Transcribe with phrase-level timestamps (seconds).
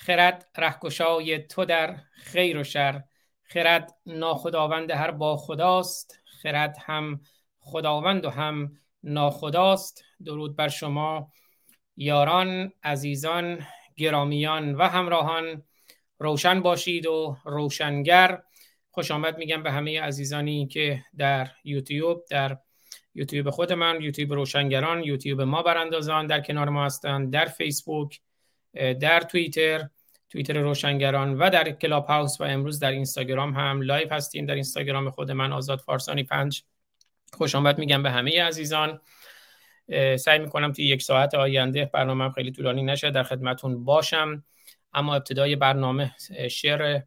[0.00, 3.02] خرد رهگشای تو در خیر و شر.
[3.42, 6.18] خرد ناخداوند هر با خداست.
[6.42, 7.20] خرد هم
[7.58, 10.04] خداوند و هم ناخداست.
[10.24, 11.32] درود بر شما
[11.96, 13.66] یاران عزیزان
[13.96, 15.62] گرامیان و همراهان.
[16.18, 18.42] روشن باشید و روشنگر.
[18.90, 22.58] خوش آمد میگم به همه عزیزانی که در یوتیوب در
[23.14, 28.20] یوتیوب خود من یوتیوب روشنگران یوتیوب ما براندازان در کنار ما هستند در فیسبوک
[28.74, 29.88] در توییتر
[30.30, 34.46] توییتر روشنگران و در کلاب هاوس و امروز در اینستاگرام هم live هستیم.
[34.46, 36.62] در اینستاگرام خود من آزاد فارسانی پنج.
[37.32, 39.00] خوش آمد میگم به همه عزیزان.
[40.18, 43.10] سعی می‌کنم توی یک ساعت آینده برنامه خیلی طولانی نشه.
[43.10, 44.44] در خدمتون باشم.
[44.92, 46.14] اما ابتدای برنامه
[46.50, 47.00] شعر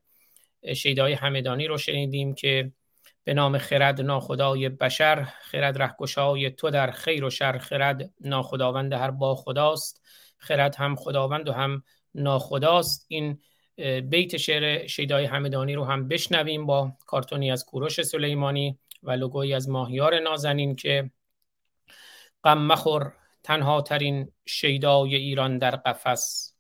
[0.76, 2.72] شیدای همدانی رو شنیدیم که
[3.24, 9.12] به نام خرد ناخدای بشر خرد رهگشای تو در خیر و شر خرد ناخداوند هر
[9.12, 10.02] با خداست.
[10.44, 11.84] خرد هم خداوند و هم
[12.16, 13.06] ناخداست.
[13.08, 13.40] این
[14.10, 19.70] بیت شعر شیدای همدانی رو هم بشنویم با کارتونی از کوروش سلیمانی و لوگوی از
[19.70, 21.12] ماهیار نازنین که
[22.44, 26.54] غم مخور تنها ترین شیدای ایران در قفس.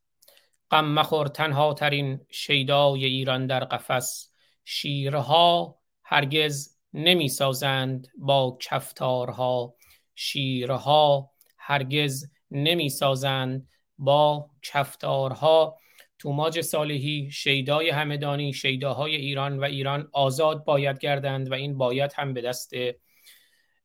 [0.72, 4.34] غم مخور تنها ترین شیدای ایران در قفس.
[4.66, 9.76] شیرها هرگز نمی سازند با کفتارها.
[10.16, 15.78] شیرها هرگز نمی سازند با کفتارها
[16.20, 22.34] توماج صالحی شیدای همدانی شیداهای ایران و ایران آزاد باید گردند و این باید هم
[22.34, 22.74] به دست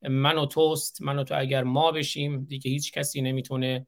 [0.03, 1.03] من و توست.
[1.03, 3.87] من و تو اگر ما بشیم دیگه هیچ کسی نمی‌تونه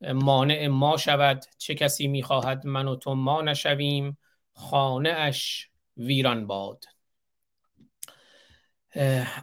[0.00, 1.44] مانع ما شود.
[1.58, 4.18] چه کسی می‌خواهد من و تو ما نشویم؟
[4.52, 6.84] خانه اش ویران باد.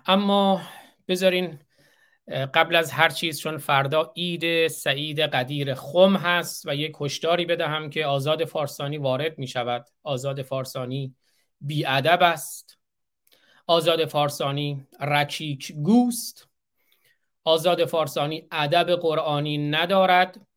[0.05, 0.61] اما
[1.07, 1.59] بذارین
[2.27, 7.89] قبل از هر چیز چون فردا عید سعید قدیر خم هست و یک کشداری بدهم
[7.89, 11.15] که آزاد فارسانی وارد می شود آزاد فارسانی
[11.61, 12.77] بیادب است.
[13.67, 16.47] آزاد فارسانی رکیک گوست.
[17.43, 20.47] آزاد فارسانی ادب قرآنی ندارد.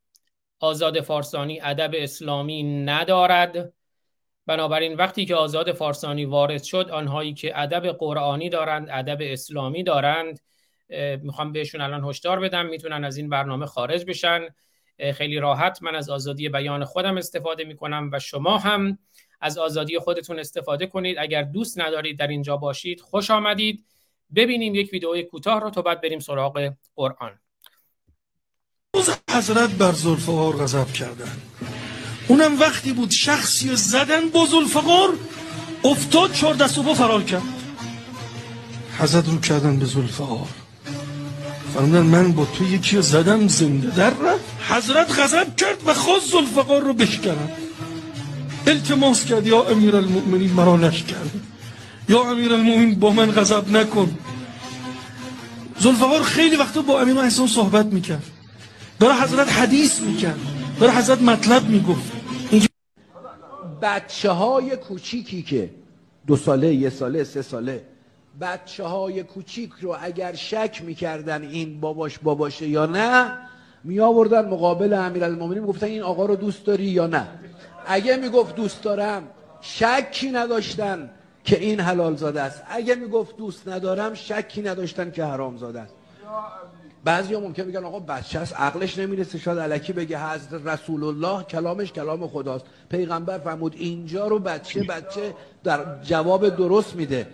[0.60, 3.72] آزاد فارسانی ادب اسلامی ندارد.
[4.46, 10.40] بنابراین وقتی که آزاد فارسانی وارد شد آنهایی که ادب قرآنی دارند ادب اسلامی دارند
[11.22, 14.40] می‌خوام بهشون الان هشدار بدم می‌تونن از این برنامه خارج بشن.
[15.14, 18.98] خیلی راحت من از آزادی بیان خودم استفاده می‌کنم و شما هم
[19.40, 21.16] از آزادی خودتون استفاده کنید.
[21.18, 23.84] اگر دوست ندارید در اینجا باشید خوش آمدید.
[24.34, 27.38] ببینیم یک ویدئوی کوتاه رو تا بعد بریم سراغ قرآن.
[28.94, 31.36] روز حضرت بر زلفقار غضب کردن.
[32.28, 35.08] اونم وقتی بود شخصی زدن با زلفقار
[35.84, 37.42] افتاد چهار دست و فرار کرد.
[38.98, 40.48] حضرت رو کردن به زلفقار.
[41.74, 46.82] فرمودن من با تو یکی زدم زنده در رفت حضرت غضب کرد و خواست زلفقار
[46.82, 47.48] رو بشکنم
[48.66, 51.30] التماس کرد یا امیر المؤمنین مرا نشکن
[52.08, 54.18] یا امیر المؤمنین با من غضب نکن
[55.78, 58.22] زلفقار خیلی وقتا با امیر احسان صحبت می‌کرد
[58.98, 60.40] برای حضرت حدیث می‌کرد
[60.80, 62.12] برای حضرت مطلب می‌گفت
[63.82, 65.70] بچه های کوچیکی که
[66.26, 67.82] دو ساله یه ساله سه ساله
[68.40, 73.38] بچه های کوچیک رو اگر شک می‌کردن این باباش باباشه یا نه
[73.84, 77.26] می آوردن مقابل امیر المومنین گفتن این آقا رو دوست داری یا نه.
[77.86, 79.22] اگه می‌گفت دوست دارم
[79.60, 81.10] شکی نداشتن
[81.44, 82.62] که این حلال زاده است.
[82.68, 85.94] اگه می‌گفت دوست ندارم شکی نداشتن که حرام زاده است.
[87.04, 89.38] بعضی ها ممکن بگن آقا بچه است عقلش نمی‌رسه.
[89.38, 92.64] شاید علکی بگه حضرت رسول الله کلامش کلام خداست.
[92.90, 95.34] پیغمبر فرمود اینجا رو بچه بچه
[95.64, 97.26] در جواب درست میده.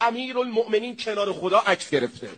[0.00, 2.28] امیر المؤمنین کنار خدا عکس گرفته.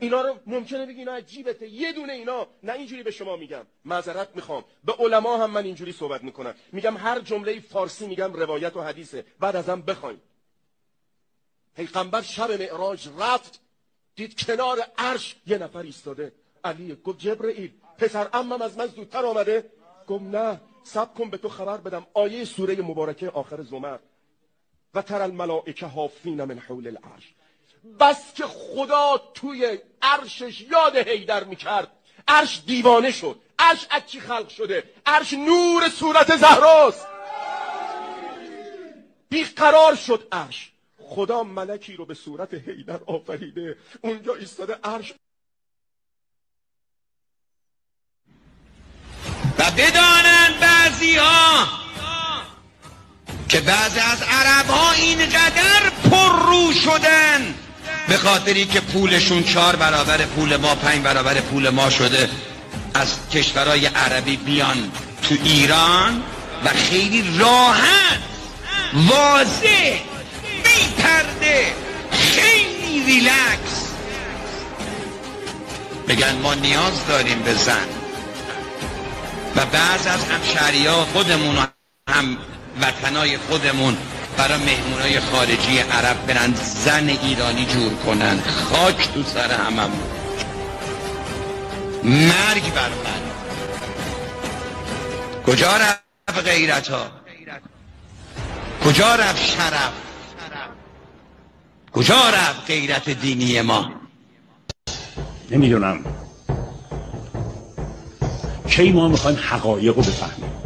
[0.00, 1.68] اینا رو ممکنه بگی اینا عجیبته.
[1.68, 2.46] یه دونه اینا.
[2.62, 3.66] نه اینجوری به شما میگم.
[3.84, 4.64] معذرت می‌خوام.
[4.84, 6.54] به علما هم من اینجوری صحبت می‌کنم.
[6.72, 9.24] میگم هر جمله فارسی میگم روایت و حدیثه.
[9.40, 10.20] بعد ازم بخواین.
[11.76, 13.60] پیغمبر شب معراج رفت.
[14.16, 16.32] دید کنار عرش یه نفر ایستاده.
[16.64, 19.70] علی گفت جبرئیل پسر امم از من زودتر آمده.
[20.08, 22.06] گفت نه سب کن به تو خبر بدم.
[22.14, 23.98] آیه سوره مبارکه آخر زمر.
[24.94, 27.34] و تر الملائکه هافین من حول العرش.
[28.00, 31.88] بس که خدا توی عرشش یاد هیدر می‌کرد.
[32.28, 33.40] عرش دیوانه شد.
[33.58, 37.06] عرش از چی خلق شده؟ عرش نور صورت زهراست.
[39.28, 40.72] بیقرار شد عرش.
[40.98, 43.76] خدا ملکی رو به صورت هیدر آفریده.
[44.00, 45.14] اونجا ایستاده عرش.
[49.58, 51.91] و بدانند بعضی ها
[53.52, 57.54] که بعضی از عرب ها اینقدر پر رو شدن.
[58.08, 62.30] به خاطری که پولشون چهار برابر پول ما پنج برابر پول ما شده.
[62.94, 66.22] از کشورهای عربی بیان تو ایران
[66.64, 68.18] و خیلی راحت
[68.94, 69.98] واضح
[70.64, 71.72] بی پرده
[72.10, 73.86] خیلی ریلکس.
[76.08, 77.88] بگن ما نیاز داریم به زن.
[79.56, 81.56] و بعض از همشهری ها خودمون
[82.08, 82.38] هم
[82.80, 83.96] وطنای خودمون
[84.36, 88.40] برای مهمونای خارجی عرب برن زن ایرانی جور کنن.
[88.42, 89.90] خاک تو سر همم
[92.04, 93.22] مرگ بر من.
[95.46, 97.06] کجا رفت غیرت ها
[98.84, 99.92] کجا رفت شرف؟
[101.92, 103.90] کجا رفت غیرت دینی ما؟
[105.50, 106.04] نمی‌دونم.
[108.68, 110.61] کی ما می‌خوایم حقایق رو بفهمیم؟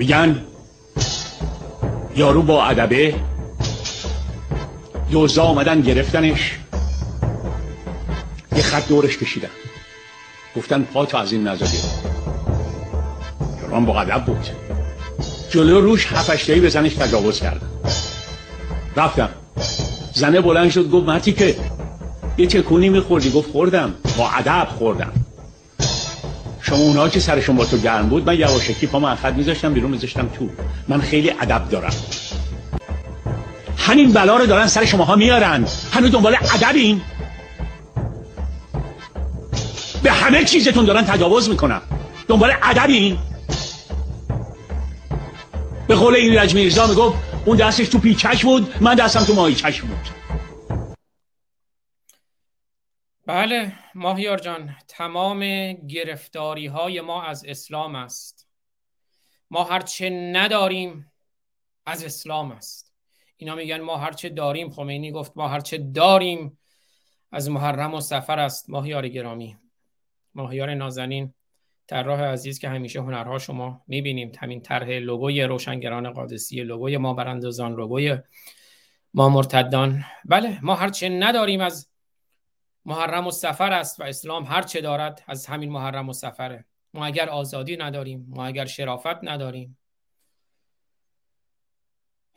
[0.00, 0.44] میگن
[2.16, 3.14] یارو با ادبه
[5.10, 6.58] دوزا آمدن گرفتنش.
[8.56, 9.48] یه خط دورش کشیدن.
[10.56, 11.78] گفتن پاتو از این نزدی.
[13.62, 14.46] یارو با ادب بود.
[15.50, 17.70] جلو روش هفتشتایی بزنش تجاوز کردن.
[18.96, 19.28] رفتم.
[20.14, 21.56] زنه بلند شد گفت متی که
[22.38, 23.94] یه چکونی میخوردی؟ گفت خوردم.
[24.18, 25.12] با ادب خوردم.
[26.62, 29.90] شما اونها که سرشون با تو گرم بود من یواشکی پا من خط میذاشتم بیرون
[29.90, 30.48] میذاشتم تو.
[30.88, 31.94] من خیلی ادب دارم.
[33.76, 35.66] همین بلا رو دارن سر شماها میارن.
[35.92, 37.00] هنوز دنبال ادبین.
[40.02, 41.80] به همه چیزتون دارن تجاوز می‌کنن.
[42.28, 43.18] دنبال ادبین.
[45.88, 49.80] به قول این رج میرزا می‌گفت اون دستش تو پیچش بود من دستم تو ماهیچش
[49.80, 50.19] بود.
[53.30, 58.48] بله ماهیار جان تمام گرفتاری های ما از اسلام است.
[59.50, 61.12] ما هرچه نداریم
[61.86, 62.94] از اسلام است.
[63.36, 66.58] اینا میگن ما هرچه داریم خمینی گفت ما هرچه داریم
[67.32, 68.70] از محرم و سفر است.
[68.70, 69.56] ماهیار گرامی
[70.34, 71.34] ماهیار نازنین
[71.86, 77.74] طراح عزیز که همیشه هنرها شما می‌بینیم همین طرح لوگوی روشنگران قادسی لوگوی ما براندازان
[77.74, 78.18] لوگوی
[79.14, 81.89] ما مرتدان بله ما هرچه نداریم از
[82.84, 86.64] محرم و سفر است و اسلام هر چه دارد از همین محرم و سفره.
[86.94, 89.78] ما اگر آزادی نداریم ما اگر شرافت نداریم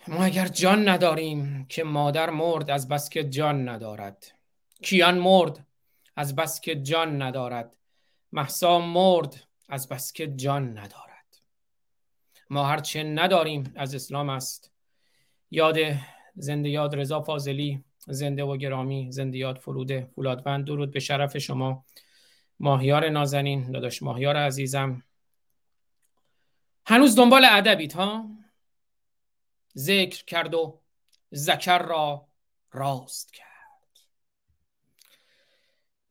[0.07, 4.31] ما اگر جان نداریم که مادر مرد از بس که جان ندارد.
[4.81, 5.67] کیان مرد
[6.15, 7.77] از بس که جان ندارد.
[8.31, 11.41] محسا مرد از بس که جان ندارد.
[12.49, 14.71] ما هرچه نداریم از اسلام است.
[15.51, 15.77] یاد
[16.35, 21.85] زنده یاد رضا فاضلی زنده و گرامی زنده یاد فروده فولادوند درود به شرف شما.
[22.59, 25.03] ماهیار نازنین داداش ماهیار عزیزم.
[26.85, 28.29] هنوز دنبال ادبیت ها؟
[29.77, 30.79] ذکر کرد و
[31.31, 32.27] زکر را
[32.71, 33.53] راست کرد.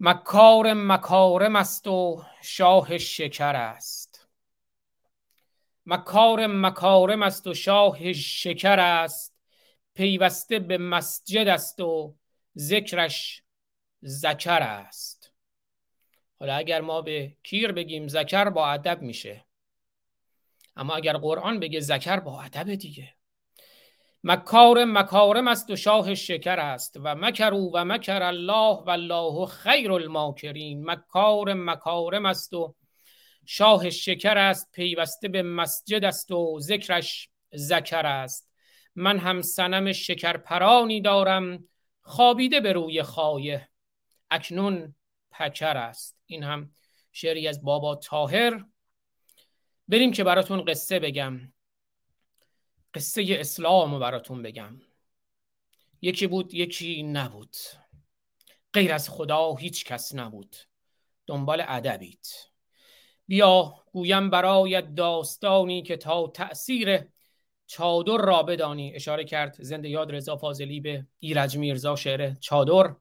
[0.00, 4.28] مکار مکارم است و شاه شکر است.
[5.86, 9.31] مکار مکارم است و شاه شکر است.
[9.94, 12.14] پیوسته به مسجد است و
[12.56, 13.42] ذکرش
[14.00, 15.32] زکر است.
[16.40, 19.44] حالا اگر ما به کیر بگیم زکر با ادب میشه
[20.76, 23.14] اما اگر قرآن بگه زکر با ادب دیگه.
[24.24, 29.92] مکار مکارم است و شاه شکر است و مکرو و مکر الله و الله خیر
[29.92, 30.90] الماکرین.
[30.90, 32.74] مکار مکارم است و
[33.46, 38.51] شاه شکر است پیوسته به مسجد است و ذکرش زکر است.
[38.94, 41.68] من هم سنم شکرپرانی دارم
[42.02, 43.68] خوابیده به روی خایه.
[44.30, 44.94] اکنون
[45.30, 46.18] پکر است.
[46.26, 46.74] این هم
[47.12, 48.64] شعری از بابا تاهر
[49.88, 51.52] بریم که براتون قصه بگم.
[52.94, 54.80] قصه اسلام رو براتون بگم.
[56.02, 57.56] یکی بود یکی نبود.
[58.72, 60.56] غیر از خدا هیچ کس نبود.
[61.26, 62.28] دنبال ادبیت.
[63.26, 67.00] بیا گویم برایت داستانی که تا تأثیر
[67.66, 72.94] چادر را بدانی اشاره کرد زنده یاد رضا فاضلی به ایرج میرزا شعر چادر.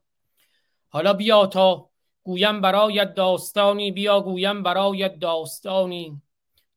[0.90, 1.90] حالا بیا تا
[2.24, 6.22] گویم برایت داستانی بیا گویم برایت داستانی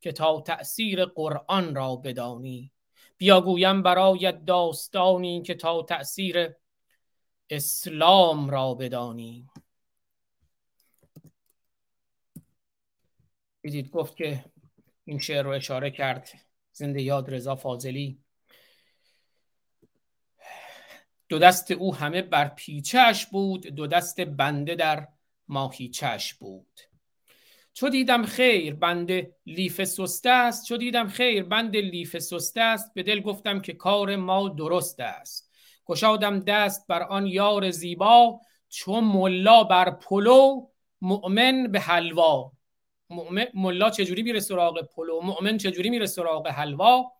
[0.01, 2.73] که تا تأثیر قرآن را بدانی.
[3.19, 6.55] بیا گویم برایت داستانی که تا تأثیر
[7.51, 9.49] اسلام را بدانی.
[13.63, 14.45] دیدید گفت که
[15.05, 16.44] این شعر رو اشاره کرد.
[16.75, 18.19] زنده یاد رضا فاضلی.
[21.29, 25.09] دو دست او همه بر پیچش بود دو دست بنده در
[25.49, 26.81] ماهیچش بود.
[27.73, 29.11] چو دیدم خیر بند
[29.47, 30.67] لیف سسته است.
[30.67, 32.95] چو دیدم خیر بند لیف سسته است.
[32.95, 35.51] به دل گفتم که کار ما درست است.
[35.87, 38.41] گشادم دست بر آن یار زیبا.
[38.69, 40.67] چو ملا بر پلو
[41.01, 42.53] مؤمن به حلوا.
[43.55, 47.13] ملا چجوری میره سراغ پلو؟ مؤمن چجوری میره سراغ حلوا؟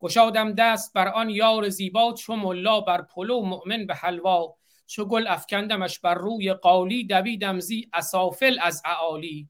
[0.00, 4.56] گشادم دست بر آن یار زیبا چو ملا بر پلو مؤمن به حلوا.
[4.86, 9.48] چو گل افکندمش بر روی قالی دویدم زی اسافل از اعالی.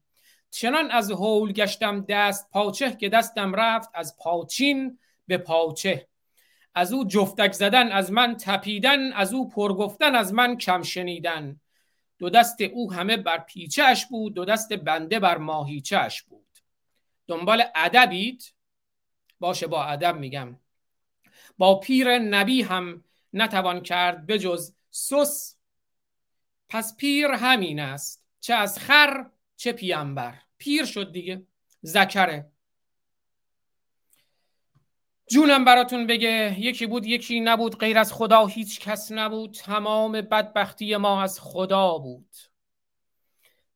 [0.51, 6.07] چنان از هول گشتم دست پاچه که دستم رفت از پاچین به پاچه.
[6.75, 11.61] از او جفتک زدن از من تپیدن از او پرگفتن از من کم شنیدن.
[12.19, 16.47] دو دست او همه بر پیچهش بود دو دست بنده بر ماهیچهش بود.
[17.27, 18.53] دنبال ادبید
[19.39, 20.59] باشه با ادب میگم.
[21.57, 23.03] با پیر نبی هم
[23.33, 25.57] نتوان کرد بجز سس.
[26.69, 31.47] پس پیر همین است چه از خر چه پیامبر پیر شد دیگه
[31.81, 32.51] زکره.
[35.27, 40.95] جونم براتون بگه یکی بود یکی نبود غیر از خدا هیچ کس نبود تمام بدبختی
[40.95, 42.35] ما از خدا بود.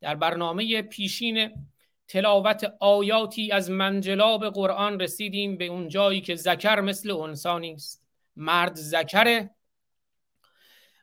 [0.02, 1.68] در برنامه پیشین
[2.08, 8.04] تلاوت آیاتی از منجلاب قرآن رسیدیم به اون جایی که زکر مثل انسانی است
[8.36, 9.50] مرد زکره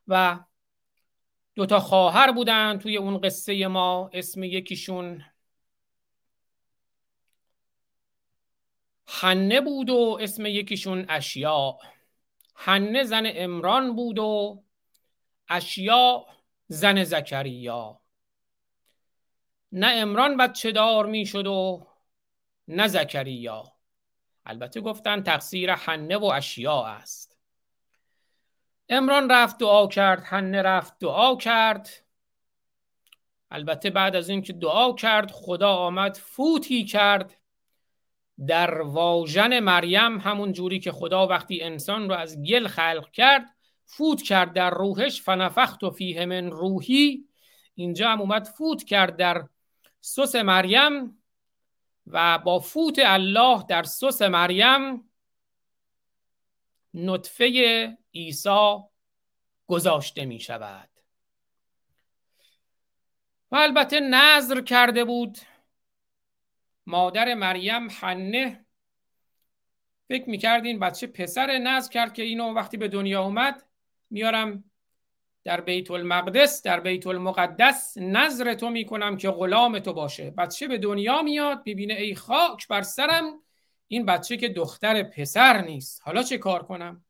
[0.09, 0.39] و
[1.55, 5.25] دوتا خواهر بودن توی اون قصه ما اسم یکیشون
[9.09, 11.79] حنه بود و اسم یکیشون اشیا
[12.55, 14.63] حنه زن امران بود و
[15.49, 16.27] اشیا
[16.69, 18.01] زن زکریا.
[19.73, 21.87] نه امران بچه دار می شد و
[22.69, 23.65] نه زکریا.
[24.47, 27.39] البته گفتن تقصیر حنه و اشیا است.
[28.89, 31.89] امران رفت دعا کرد حنه رفت دعا کرد.
[33.51, 37.37] البته بعد از اینکه دعا کرد خدا آمد فوتی کرد.
[38.47, 44.23] در واژن مریم همون جوری که خدا وقتی انسان رو از گل خلق کرد فوت
[44.23, 47.25] کرد در روحش فنفخت و فیه من روحی.
[47.75, 49.49] اینجا هم اومد فوت کرد در
[50.01, 51.23] سس مریم
[52.07, 55.11] و با فوت الله در سس مریم
[56.95, 58.77] نطفه عیسی
[59.67, 60.89] گذاشته می شود.
[63.51, 65.39] و البته نظر کرده بود
[66.87, 68.67] مادر مریم حنه
[70.09, 73.63] فکر می‌کردین بچه پسر نظر کرد که اینو وقتی به دنیا اومد
[74.11, 74.65] میارم
[75.45, 80.31] در بیت المقدس در بیت المقدس نظر تو می‌کنم که غلام تو باشه.
[80.31, 83.43] بچه به دنیا میاد ببینه ای خاک بر سرم
[83.89, 86.03] این بچه که دختر پسر نیست.
[86.05, 87.05] حالا چه کار کنم؟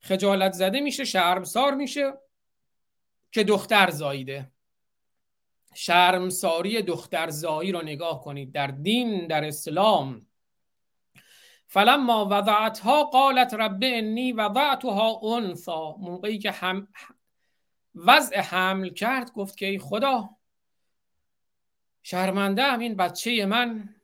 [0.00, 2.12] خجالت زده میشه شرمسار میشه
[3.32, 4.52] که دختر زاییده.
[5.74, 8.52] شرمساری دختر زایی رو نگاه کنید.
[8.52, 10.26] در دین در اسلام.
[11.66, 15.96] فلما وضعتها قالت رب انی وضعتها انثا.
[15.96, 16.88] موقعی که هم
[17.94, 20.30] وضع حمل کرد گفت که ای خدا
[22.02, 23.94] شرمنده هم این بچه من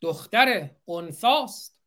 [0.00, 1.80] دختر انثاست.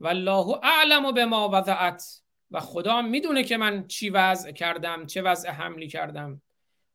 [0.00, 2.22] والله اعلم به ما وضعت.
[2.50, 6.42] و خدا می‌دونه که من چی وضع کردم چه وضع حملی کردم.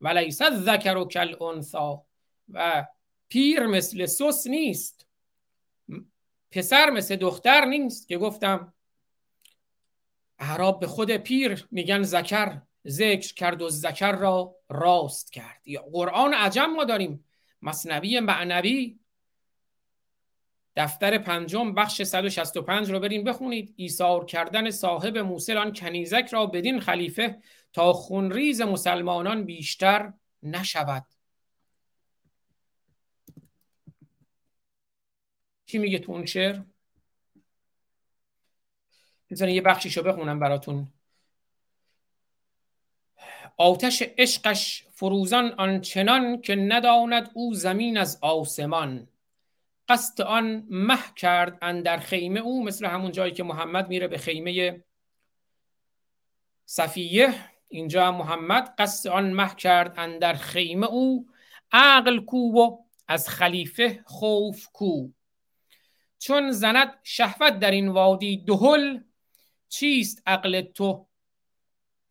[0.03, 2.05] ولیس الذکر و کل انثا
[2.50, 2.86] و
[3.29, 5.07] پیر مثل سس نیست.
[6.51, 8.74] پسر مثل دختر نیست که گفتم.
[10.39, 15.67] اعراب به خود پیر میگن زکر ذکر کرد و زکر را راست کرد.
[15.67, 17.25] یا قرآن عجم ما داریم.
[17.62, 19.00] مصنوی معنوی.
[20.75, 23.74] دفتر پنجم بخش 165 رو برین بخونید.
[23.77, 27.41] ایثار کردن صاحب موسل آن کنیزک را بدین خلیفه
[27.74, 30.13] تا خونریز مسلمانان بیشتر
[30.44, 31.06] نشود.
[35.65, 36.62] چی میگه تو اون شعر؟
[39.30, 40.88] بذارین یه بخشیشو بخونم براتون.
[43.58, 49.08] آتش عشقش فروزان آنچنان که نداند او زمین از آسمان.
[49.88, 54.84] قصد آن مه کرد اندر خیمه او مثل همون جایی که محمد میره به خیمه
[56.65, 57.52] صفیه.
[57.74, 61.27] اینجا محمد قصد آن مه کرد اندر خیمه او
[61.72, 62.77] عقل کو و
[63.08, 65.08] از خلیفه خوف کو.
[66.20, 69.00] چون زند شهوت در این وادی دهل
[69.70, 71.08] چیست عقل تو؟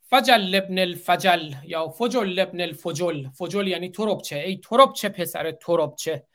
[0.02, 3.28] فجل ابن الفجل یا فجل ابن الفجل.
[3.28, 6.26] فجل یعنی تربچه ای تربچه پسر تربچه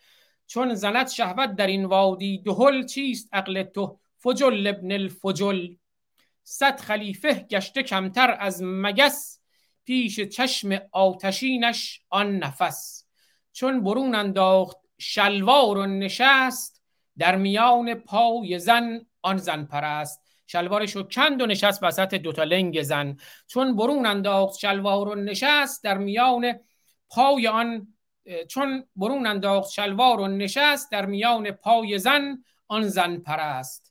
[0.47, 5.75] چون زند شهوت در این وادی دهل چیست عقل تو؟ فجل ابن الفجل.
[6.49, 9.39] صد خلیفه گشته کمتر از مگس
[9.85, 13.05] پیش چشم آتشینش آن نفس.
[13.51, 16.83] چون برون انداخت شلوار و نشست
[17.17, 20.21] در میان پای زن آن زن پرست.
[20.47, 23.17] شلوارش رو کند و نشست وسط دوتا لنگ زن.
[23.47, 26.53] چون برون انداخت شلوار و نشست در میان
[27.09, 27.87] پای آن
[28.47, 33.86] چون برون انداخت شلوار و نشست در میان پای زن آن زن پرست.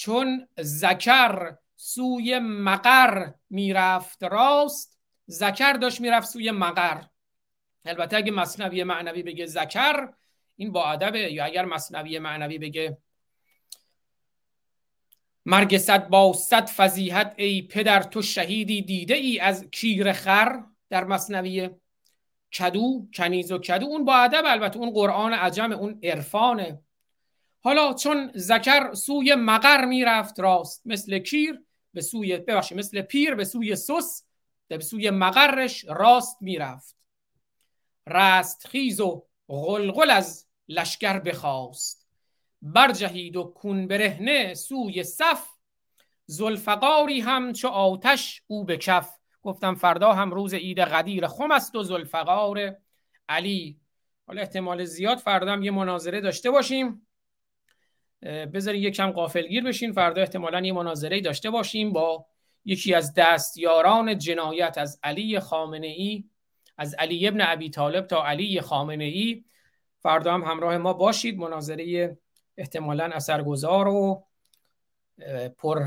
[0.00, 7.02] چون زکر سوی مقر می‌رفت راست زکر داشت می‌رفت سوی مقر.
[7.84, 10.08] البته اگه مصنوی معنوی بگه زکر
[10.56, 11.32] این با ادبه.
[11.32, 12.98] یا اگر مصنوی معنوی بگه
[15.46, 20.60] مرگ صد با صد فضیحت ای پدر تو شهیدی دیده ای از کیر خر.
[20.90, 21.70] در مصنوی
[22.58, 23.86] کدو کنیز و کدو.
[23.86, 26.82] اون با ادب البته اون قرآن عجم اون عرفانه.
[27.62, 31.62] حالا چون زکر سوی مقر می‌رفت راست مثل کیر
[31.94, 34.24] به سوی ببخشید مثل پیر به سوی سس
[34.68, 36.96] به سوی مقرش راست می‌رفت.
[38.06, 42.06] رست خیز و غلغل از لشکر بخواست.
[42.62, 45.46] برجهید و کون برهنه سوی صف.
[46.26, 49.10] زلفقاری هم چو آتش او به کف.
[49.42, 52.76] گفتم فردا هم روز عید قدیر خم است و زلفقار
[53.28, 53.80] علی.
[54.26, 57.06] حالا احتمال زیاد فردا هم یه مناظره داشته باشیم.
[58.22, 59.92] بذارین یکم قافلگیر بشین.
[59.92, 62.26] فردا احتمالا یه مناظره داشته باشیم با
[62.64, 66.24] یکی از دستیاران جنایت از علی خامنه ای
[66.78, 69.44] از علی ابن ابی طالب تا علی خامنه ای
[70.02, 71.38] فردا هم همراه ما باشید.
[71.38, 72.16] مناظره
[72.56, 74.24] احتمالا اثرگذار و
[75.58, 75.86] پر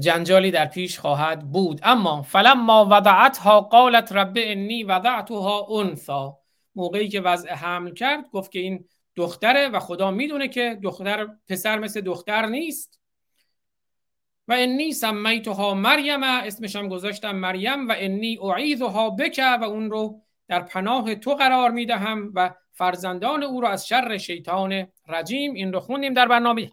[0.00, 1.80] جنجالی در پیش خواهد بود.
[1.82, 6.38] اما فلما وضعتها قالت رب انی وضعتها انثا
[6.74, 11.78] موقعی که وضع حمل کرد گفت که این دختره و خدا می‌دونه که دختر پسر
[11.78, 13.00] مثل دختر نیست.
[14.48, 20.22] و انی سمیتها مریم اسمش هم گذاشتم مریم و انی اعیذها بک و اون رو
[20.48, 25.80] در پناه تو قرار می‌دهم و فرزندان او رو از شر شیطان رجیم این رو
[25.80, 26.70] خوندیم در برنامه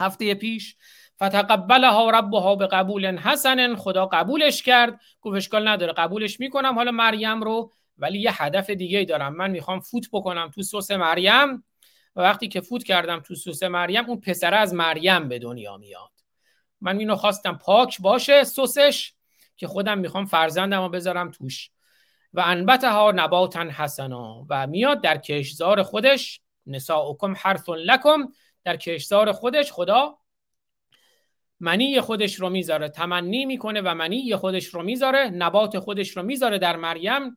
[0.00, 0.76] هفته پیش.
[1.16, 5.00] فتقبلها ربها به قبول حسن خدا قبولش کرد.
[5.20, 9.36] گفت اشکال نداره قبولش می‌کنم حالا مریم رو ولی یه هدف دیگه دارم.
[9.36, 11.64] من می‌خوام فوت بکنم تو سس مریم.
[12.16, 16.10] و وقتی که فوت کردم تو سس مریم اون پسره از مریم به دنیا میاد.
[16.80, 19.12] من اینو خواستم پاک باشه سسش
[19.56, 21.70] که خودم می‌خوام فرزندم رو بذارم توش.
[22.32, 28.28] و انبتها نباتا حسنا و میاد در کشزار خودش نساؤکم حرث لکم
[28.64, 30.18] در کشزار خودش خدا
[31.60, 32.88] منی خودش رو می‌ذاره.
[32.88, 37.36] تمنی می‌کنه و منی خودش رو می‌ذاره نبات خودش رو می‌ذاره در مریم.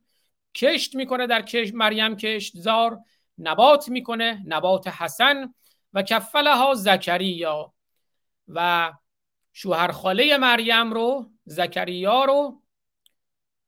[0.56, 3.00] کشت می‌کنه در کش مریم کشتزار.
[3.38, 5.54] نبات می‌کنه نبات حسن
[5.94, 7.74] و کفلها زکریا.
[8.48, 8.94] و
[9.54, 12.62] شوهر خاله مریم رو زکریا رو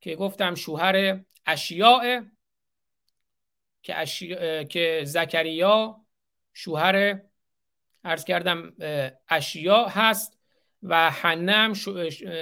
[0.00, 2.22] که گفتم شوهر اشیاء
[3.82, 4.64] که, اشیا...
[4.64, 6.00] که زکریا
[6.52, 7.20] شوهر
[8.04, 8.72] ارز کردم
[9.28, 10.38] اشیاء هست
[10.82, 11.72] و حنم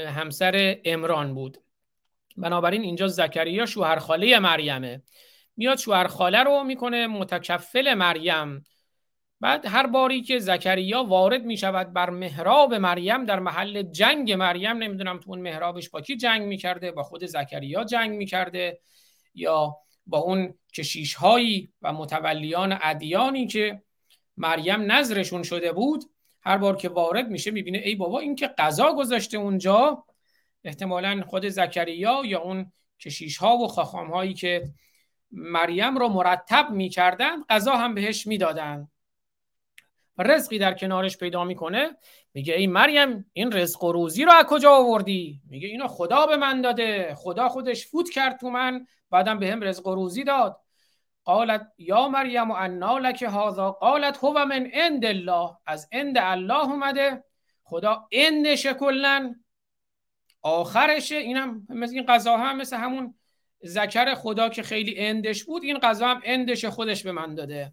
[0.06, 1.58] همسر امران بود.
[2.36, 5.02] بنابراین اینجا زکریا شوهر خاله مریمه.
[5.56, 8.64] میاد شوهر خاله رو می‌کنه متکفل مریم.
[9.40, 14.76] بعد هر باری که زکریا وارد می شود بر محراب مریم در محل جنگ مریم
[14.76, 18.80] نمی‌دونم تو اون محرابش با کی جنگ می‌کرده با خود زکریا جنگ می‌کرده
[19.34, 23.82] یا با اون کشیش هایی و متولیان ادیانی که
[24.36, 26.04] مریم نظرشون شده بود
[26.42, 30.04] هر بار که وارد میشه می‌بینه ای بابا این که قضا گذاشته اونجا.
[30.64, 34.64] احتمالا خود زکریا یا اون کشیش ها و خاخام هایی که
[35.36, 38.88] مریم رو مرتب می‌کردن قضا هم بهش می‌دادن.
[40.18, 41.96] رزقی در کنارش پیدا می‌کنه
[42.34, 46.36] میگه ای مریم این رزق و روزی رو از کجا آوردی؟ میگه اینو خدا به
[46.36, 50.60] من داده خدا خودش فوت کرد تو من بعدم به هم رزق و روزی داد.
[51.24, 56.70] قالت یا مریم و انا لک هذا؟ قالت هو من عند الله از عند الله
[56.70, 57.24] اومده.
[57.62, 59.34] خدا عندشه کلا.
[60.42, 63.14] آخرشه اینم مثل این غذا هم مثل همون
[63.66, 67.72] ذکر خدا که خیلی عندش بود این غذا هم عندش خودش به من داده.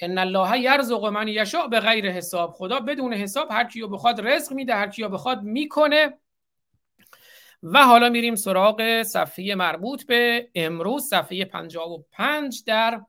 [0.00, 2.50] ان الله یرزق من یشاء بغیر حساب.
[2.50, 6.18] خدا بدون حساب هر کیو بخواد رزق میده هر کیو بخواد می‌کنه.
[7.62, 13.00] و حالا میریم سراغ صفحه مربوط به امروز صفحه 55 در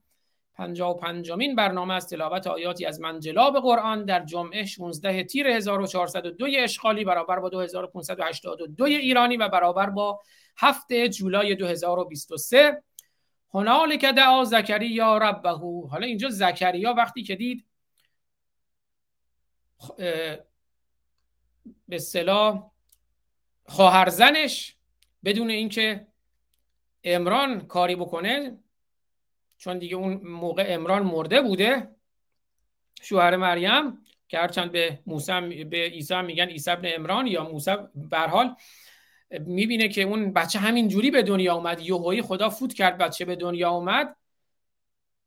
[0.64, 7.06] 55 مین برنامه از تلاوت آیاتی از منجلاب قرآن در جمعه 16 تیر 1402 اشغالی
[7.06, 10.22] برابر با 2582 ایرانی و برابر با
[10.58, 12.84] 7 جولای 2023
[14.02, 15.50] که دعا زکریا ربه.
[15.90, 17.66] حالا اینجا زکریا وقتی که دید
[21.88, 22.72] به اصطلاح
[23.66, 24.78] خواهر زنش
[25.24, 26.08] بدون اینکه
[27.04, 28.63] امران کاری بکنه
[29.64, 31.88] چون دیگه اون موقع امران مرده بوده.
[33.02, 33.98] شوهر مریم
[34.28, 38.56] که هرچند به موسی به عیسی میگن عیسی ابن امران یا موسی به حال
[39.40, 41.82] می‌بینه که اون بچه همین جوری به دنیا اومد.
[41.82, 44.16] یهویی خدا فوت کرد بچه به دنیا اومد.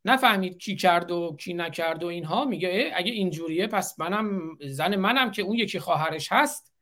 [0.05, 2.45] نفهمید کی کرد و کی نکرد و اینها.
[2.45, 6.73] میگه اگه اینجوریه پس منم زن منم که اون یکی خواهرش هست.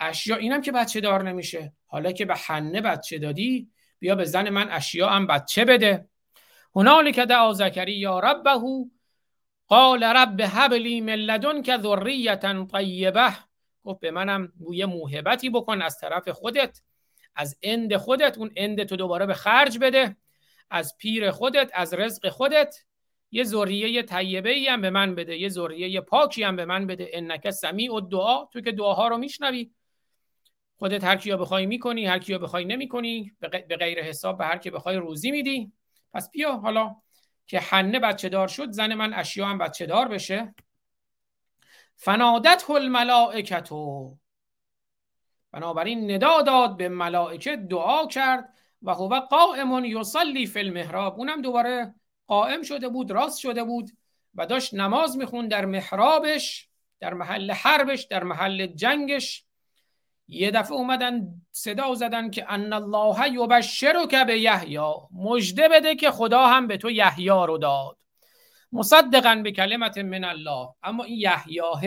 [0.00, 1.72] اشیا اینم که بچه دار نمیشه.
[1.86, 6.08] حالا که به حنه بچه دادی بیا به زن من اشیا هم بچه بده.
[6.76, 8.60] هنالک دعا زکریا ربه
[9.68, 11.70] قال رب هب لی من لدنک
[12.72, 13.36] طیبه.
[13.84, 16.80] گفت به منم یه موهبتی بکن از طرف خودت
[17.36, 20.16] از عند خودت اون عند تو دوباره به خرج بده
[20.70, 22.76] از پیر خودت از رزق خودت.
[23.30, 27.10] یه ذریه طیبه ای هم به من بده یه ذریه پاکی هم به من بده.
[27.12, 29.70] انک سمیع الدعاء تو که دعاها رو میشنوی.
[30.76, 33.32] خودت هر کیو بخوای می‌کنی هر کیو بخوای نمی‌کنی.
[33.40, 35.72] بغیر حساب به هر کی بخوای روزی میدی.
[36.12, 36.96] پس بیا حالا
[37.46, 40.54] که حنه بچه دار شد زن من اشیا هم بچه دار بشه.
[41.96, 44.16] فنادت الملائکتو
[45.52, 51.18] بنابراین ندا داد به ملائکه دعا کرد و هو قائم یصلی فی المحراب.
[51.18, 51.94] اونم دوباره
[52.26, 53.90] قائم شده بود راست شده بود
[54.34, 56.68] و داشت نماز میخون در محرابش
[57.00, 59.44] در محل حربش در محل جنگش.
[60.28, 64.78] یه دفعه اومدن صدا زدن که ان الله یبشرک به یحیی.
[65.12, 67.98] مژده بده که خدا هم به تو یحیی رو داد.
[68.72, 70.68] مصدقا به کلمت من الله.
[70.82, 71.82] اما این یحیاه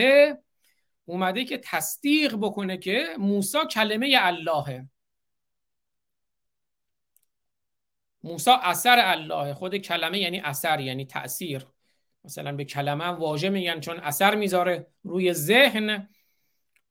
[1.05, 4.89] اومده که تصدیق بکنه که موسی کلمه اللهه.
[8.23, 11.65] موسی اثر الله خود کلمه یعنی اثر یعنی تاثیر
[12.23, 16.09] مثلا به کلمه واژه میگن چون اثر می‌ذاره روی ذهن.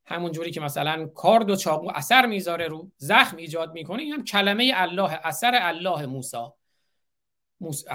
[0.07, 4.25] همون جوری که مثلا کارد و چاقو اثر می‌ذاره رو زخم ایجاد می‌کنه این هم
[4.25, 6.37] کلمه الله اثر الله موسی.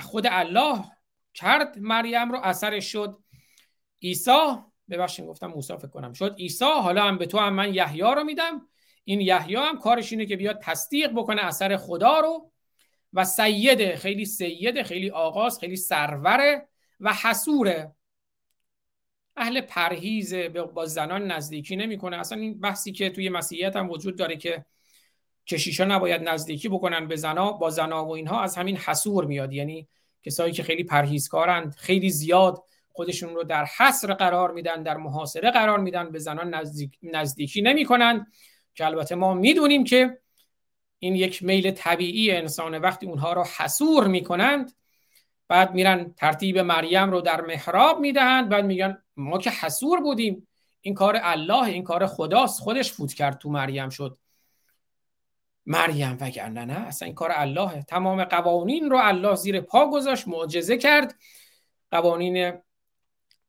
[0.01, 0.83] خود الله
[1.33, 3.19] کرد مریم رو اثرش شد
[4.01, 4.55] عیسی.
[4.89, 6.65] ببخشید گفتم موسی فکر کنم شد عیسی.
[6.65, 8.67] حالا هم به تو هم من یحیی رو میدم.
[9.03, 12.51] این یحیی هم کارش اینه که بیاد تصدیق بکنه اثر خدا رو.
[13.13, 16.67] و سیده خیلی سیده خیلی آغاز خیلی سروره
[16.99, 17.95] و حسوره
[19.37, 20.33] اهل پرهیز
[20.73, 22.17] با زنان نزدیکی نمی‌کنه.
[22.17, 24.65] اصلا این بحثی که توی مسیحیت هم وجود داره که
[25.47, 29.53] کشیشا نباید نزدیکی بکنن به زنا با زنا و اینها از همین حسور میاد.
[29.53, 29.87] یعنی
[30.23, 35.79] کسایی که خیلی پرهیزکارند خیلی زیاد خودشون رو در حصر قرار میدن در محاصره قرار
[35.79, 38.27] میدن به زنان نزدیک، نزدیکی نمی‌کنن.
[38.75, 40.19] که البته ما می‌دونیم که
[40.99, 44.71] این یک میل طبیعی انسان وقتی اونها رو حسور می‌کنند
[45.47, 50.47] بعد میرن ترتیب مریم رو در محراب می‌دهند بعد میگن ما که حسور بودیم.
[50.81, 52.59] این کار الله این کار خداست.
[52.59, 54.17] خودش فوت کرد تو مریم شد.
[55.65, 57.83] مریم وگرنه نه اصلا این کار الله.
[57.83, 61.15] تمام قوانین رو الله زیر پا گذاشت معجزه کرد.
[61.91, 62.53] قوانین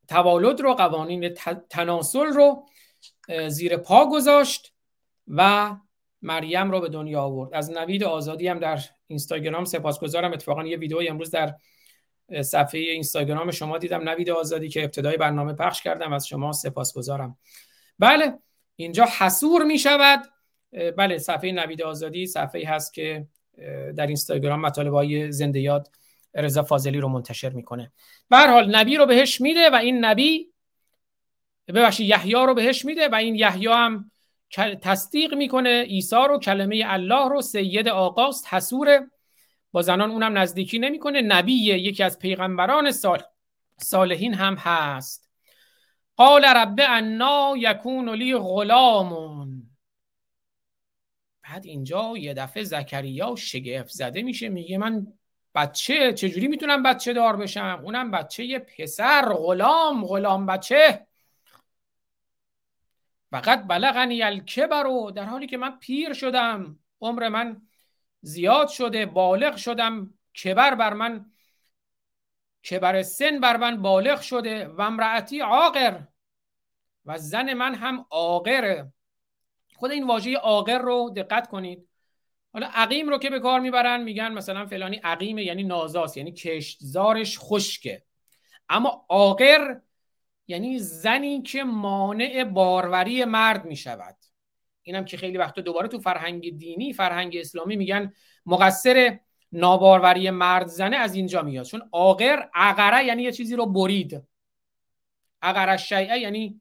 [0.09, 1.35] توالد رو قوانین
[1.71, 2.67] تناسل رو
[3.49, 4.73] زیر پا گذاشت
[5.29, 5.77] و
[6.23, 7.55] مریم رو به دنیا آورد.
[7.55, 10.33] از نوید آزادی هم در اینستاگرام سپاسگزارم.
[10.33, 11.55] اتفاقا یه ویدیو امروز در
[12.43, 17.39] صفحه اینستاگرام شما دیدم نوید آزادی که ابتدای برنامه پخش کردم از شما سپاسگزارم.
[17.99, 18.39] بله
[18.77, 20.23] اینجا حسور می شود
[20.97, 23.27] بله صفحه نوید آزادی صفحه هست که
[23.97, 25.91] در اینستاگرام مطالب های زنده یاد
[26.35, 27.93] رضا فاضلی رو منتشر می‌کنه.
[28.29, 30.53] به حال نبی رو بهش میده و این نبی
[31.69, 34.11] ببخشید یحیی رو بهش میده و این یحیی هم
[34.83, 35.83] تصدیق می‌کنه.
[35.83, 39.11] عیسی رو کلمه الله رو سید آقاست حسور
[39.77, 41.23] با زنان اونم نزدیکی نمی‌کنه.
[41.23, 43.23] نبی یکی از پیغمبران سال
[43.81, 45.31] صالحین هم هست.
[46.17, 49.71] قال رب انا یکون لی غلامون.
[51.43, 54.49] بعد اینجا یه دفعه زکریا شگفت زده میشه.
[54.49, 55.07] میگه من
[55.55, 61.07] بچه چجوری می‌تونم بچه دار بشم؟ اونم بچه پسر غلام غلام بچه.
[63.31, 66.79] فقط بلغنی الکبر در حالی که من پیر شدم.
[67.01, 67.65] عمر من
[68.27, 70.15] زیاد شده بالغ شدم.
[70.45, 71.33] کبر بر من
[72.71, 76.01] کبر سن بر من بالغ شده و امرأتی عاقر
[77.05, 78.93] و زن من هم عاقره
[79.75, 81.89] خود این واژه عاقر رو دقت کنید.
[82.53, 87.39] حالا عقیم رو که به کار می‌برن میگن مثلا فلانی عقیمه یعنی نازاست یعنی کشتزارش
[87.39, 88.03] خشکه.
[88.69, 89.81] اما عاقر
[90.49, 94.17] یعنی زنی که مانع باروری مرد می‌شود.
[94.87, 98.12] اینم که خیلی وقتا دوباره تو فرهنگ دینی فرهنگ اسلامی میگن
[98.46, 99.20] مقصر
[99.53, 101.66] ناباروری مرد زنه از اینجا میاد.
[101.66, 104.22] چون عاقر عقره یعنی یه چیزی رو برید.
[105.42, 106.61] عقر شیعه یعنی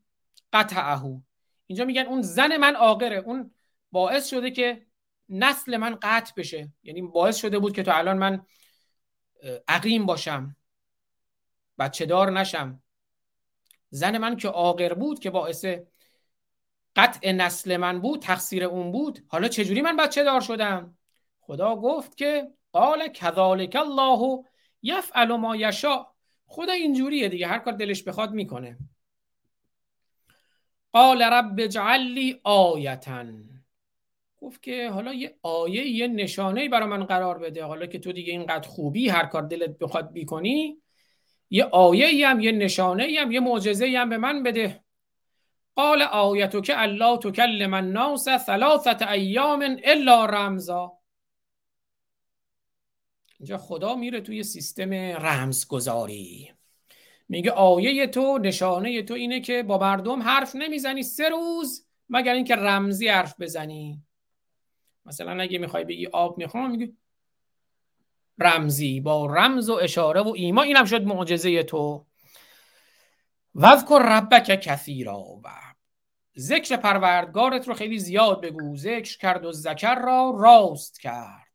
[0.53, 1.21] قطعه.
[1.67, 3.51] اینجا میگن اون زن من عاقره اون
[3.91, 4.85] باعث شده که
[5.29, 6.73] نسل من قطع بشه.
[6.83, 8.45] یعنی باعث شده بود که تو الان من
[9.67, 10.55] عقیم باشم.
[11.79, 12.83] بچه دار نشم.
[13.89, 15.65] زن من که عاقر بود که باعث
[16.95, 19.19] قطع نسل من بود تقصیر اون بود.
[19.27, 20.97] حالا چجوری من بچه دار شدم؟
[21.39, 24.43] خدا گفت که قال کذالک الله
[24.81, 26.05] یفعل ما یشاء.
[26.45, 28.77] خدا اینجوریه دیگه هر کار دلش بخواد می‌کنه.
[30.91, 32.41] قال رب اجعل لی
[34.37, 37.63] گفت که حالا یه آیه یه نشانه برای من قرار بده.
[37.63, 40.77] حالا که تو دیگه اینقدر خوبی هر کار دلت بخواد بیکنی
[41.49, 44.84] یه آیه هم یه نشانه هم یه معجزه هم به من بده.
[45.75, 50.97] قال آیتو که الله تکلم الناس ثلاثت ایام الا رمزا.
[53.39, 56.53] اینجا خدا میره توی سیستم رمزگذاری.
[57.29, 62.55] میگه آیه تو نشانه تو اینه که با مردم حرف نمی‌زنی سه روز مگر اینکه
[62.55, 64.03] رمزی حرف بزنی.
[65.05, 66.97] مثلا اگه می‌خوای بگی آب می‌خوام میگی
[68.39, 68.99] رمزی.
[68.99, 72.05] با رمز و اشاره و ایما اینم شد معجزه تو.
[73.55, 75.19] وذکر ربک کثیرا.
[75.19, 75.64] و
[76.37, 78.77] ذکر پروردگارت رو خیلی زیاد بگو.
[78.77, 81.45] ذکر کرد و ذکر را راست کرد.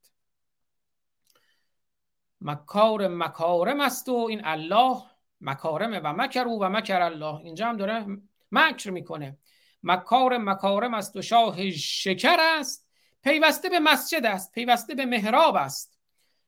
[2.40, 5.02] مکار مکارم است و این الله
[5.40, 7.34] مکارمه و مکرو و مکر الله.
[7.34, 8.06] اینجا هم داره
[8.52, 9.38] مکر می‌کنه.
[9.82, 12.86] مکار مکارم است و شاه شکر است.
[13.22, 14.52] پیوسته به مسجد است.
[14.52, 15.98] پیوسته به محراب است.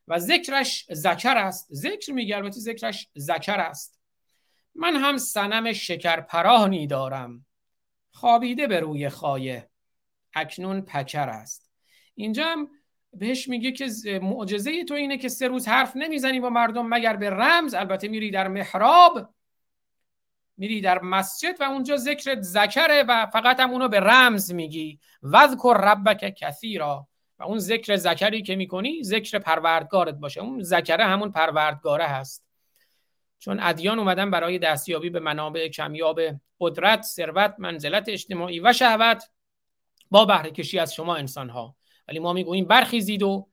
[0.08, 1.68] و ذکرش ذکر است.
[1.74, 3.98] ذکر میگه البته ذکرش ذکر است.
[4.74, 7.46] من هم سنم شکر پرانی دارم.
[8.12, 9.68] خوابیده به روی خایه.
[10.34, 11.70] اکنون پکر است.
[12.14, 12.68] اینجا هم
[13.12, 13.90] بهش میگه که
[14.22, 17.74] معجزه تو اینه که سه روز حرف نمی‌زنی با مردم مگر به رمز.
[17.74, 19.34] البته میری در محراب
[20.56, 25.00] میری در مسجد و اونجا ذکر ذکره و فقط هم اونو به رمز میگی.
[25.22, 27.08] وذکر ربک کثیرا.
[27.38, 30.40] و اون ذکر ذکری که می‌کنی ذکر پروردگارت باشه.
[30.40, 32.51] اون ذکره همون پروردگاره هست.
[33.42, 36.20] چون ادیان اومدن برای دستیابی به منابع کمیاب
[36.60, 39.24] قدرت ثروت منزلت اجتماعی و شهوت
[40.10, 41.76] با بهره کشی از شما انسان ها
[42.08, 43.48] ولی ما می‌گوییم برخیزید و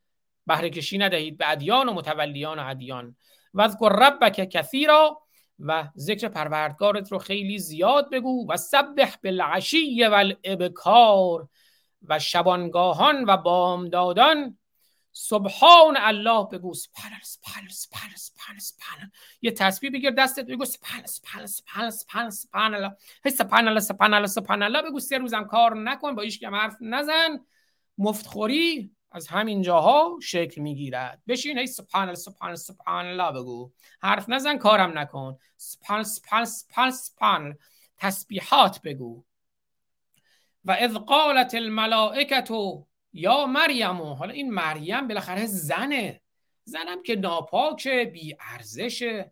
[0.48, 3.16] بهره کشی ندهید به ادیان و متولیان ادیان.
[3.54, 5.22] وذکر ربک کثیرا
[5.60, 11.50] و ذکر پروردگارت رو خیلی زیاد بگو و سبح بالعشی و الابکار
[12.08, 14.58] و شبانگاهان و بامدادان
[15.12, 21.48] سبحان الله بگو سبحان سبحان سبحان سبحان سبحان یه تسبیح بگیر دستت بگو سبحان سبحان
[21.48, 22.96] سبحان سبحان سبحان الله
[23.26, 26.76] هی سبحان الله سبحان الله سبحان الله بگو سه روزم کار نکن با هیچ حرف
[26.82, 27.40] نزن
[27.98, 34.30] مفتخوری از همین جاها شکل می‌گیرد بشین هی سبحان الله سبحان سبحان الله بگو حرف
[34.30, 37.58] نزن کارم نکن سبحان سبحان سبحان سبحان
[37.98, 39.24] تسبیحات بگو
[40.66, 42.42] و اذ قالت الملائکه
[43.14, 46.22] یا مریم حالا این مریم بالاخره زنه.
[46.64, 49.32] زنم که ناپاکه بی ارزشه.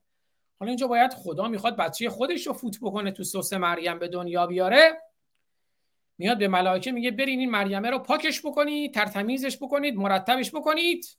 [0.59, 4.47] حالا اینجا باید خدا می‌خواد بچه خودش رو فوت بکنه تو سوس مریم به دنیا
[4.47, 5.01] بیاره.
[6.17, 11.17] میاد به ملائکه میگه برین این مریمه رو پاکش بکنید ترتمیزش بکنید مرتبش بکنید.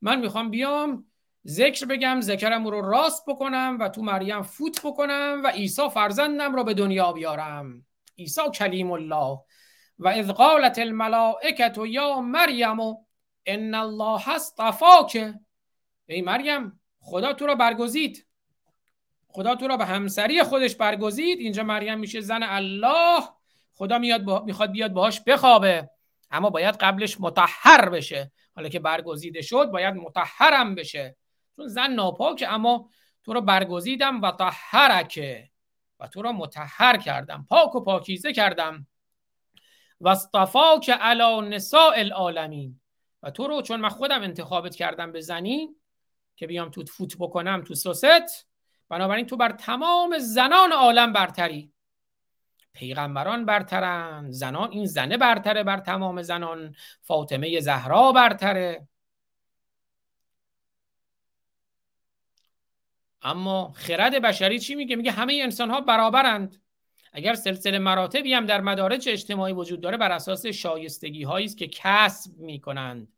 [0.00, 1.06] من می‌خوام بیام
[1.46, 6.64] ذکر بگم ذکرم رو راست بکنم و تو مریم فوت بکنم و عیسی فرزندم رو
[6.64, 7.86] به دنیا بیارم.
[8.18, 9.38] عیسی کلیم الله.
[9.98, 12.78] و اذ قالت الملائکه یا مریم
[13.46, 15.34] ان الله اصطفاک.
[16.06, 18.26] ای مریم خدا تو رو برگزید.
[19.28, 21.38] خدا تو رو به همسری خودش برگزید.
[21.38, 23.20] اینجا مریم میشه زن الله.
[23.74, 24.42] خدا میاد با...
[24.42, 25.90] می‌خواد بیاد باهاش بخوابه.
[26.30, 28.32] اما باید قبلش متحر بشه.
[28.54, 31.16] حالا که برگزیده شد باید متحرم بشه.
[31.56, 32.88] چون زن ناپاکه اما
[33.24, 35.50] تو رو برگزیدم و طهرکه.
[36.00, 37.46] و تو رو متحر کردم.
[37.50, 38.86] پاک و پاکیزه کردم.
[40.00, 40.16] و
[40.82, 42.80] که علی نساء العالمین.
[43.22, 45.68] و تو رو چون من خودم انتخابت کردم به زنی
[46.36, 48.46] که بیام تو فوت بکنم تو سوست
[48.88, 51.72] بنابراین تو بر تمام زنان عالم برتری.
[52.72, 58.88] پیغمبران برترن زنان این زنه برتره بر تمام زنان فاطمه زهرا برتره.
[63.22, 66.62] اما خرد بشری چی میگه؟ میگه همه انسان ها برابرند.
[67.16, 71.68] اگر سلسله مراتبی هم در مدارج اجتماعی وجود داره بر اساس شایستگی هایی است که
[71.68, 73.12] کسب می‌کنند.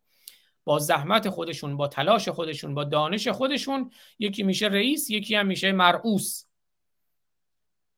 [0.65, 5.73] با زحمت خودشون با تلاش خودشون با دانش خودشون یکی میشه رئیس یکی هم میشه
[5.73, 6.45] مرعوس.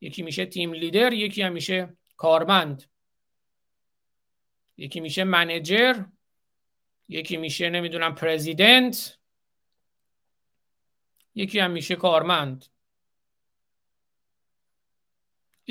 [0.01, 2.85] یکی میشه تیم لیدر یکی هم میشه کارمند.
[4.77, 6.05] یکی میشه منیجر
[7.09, 9.19] یکی میشه نمی‌دونم پرزیدنت
[11.35, 12.67] یکی هم میشه کارمند.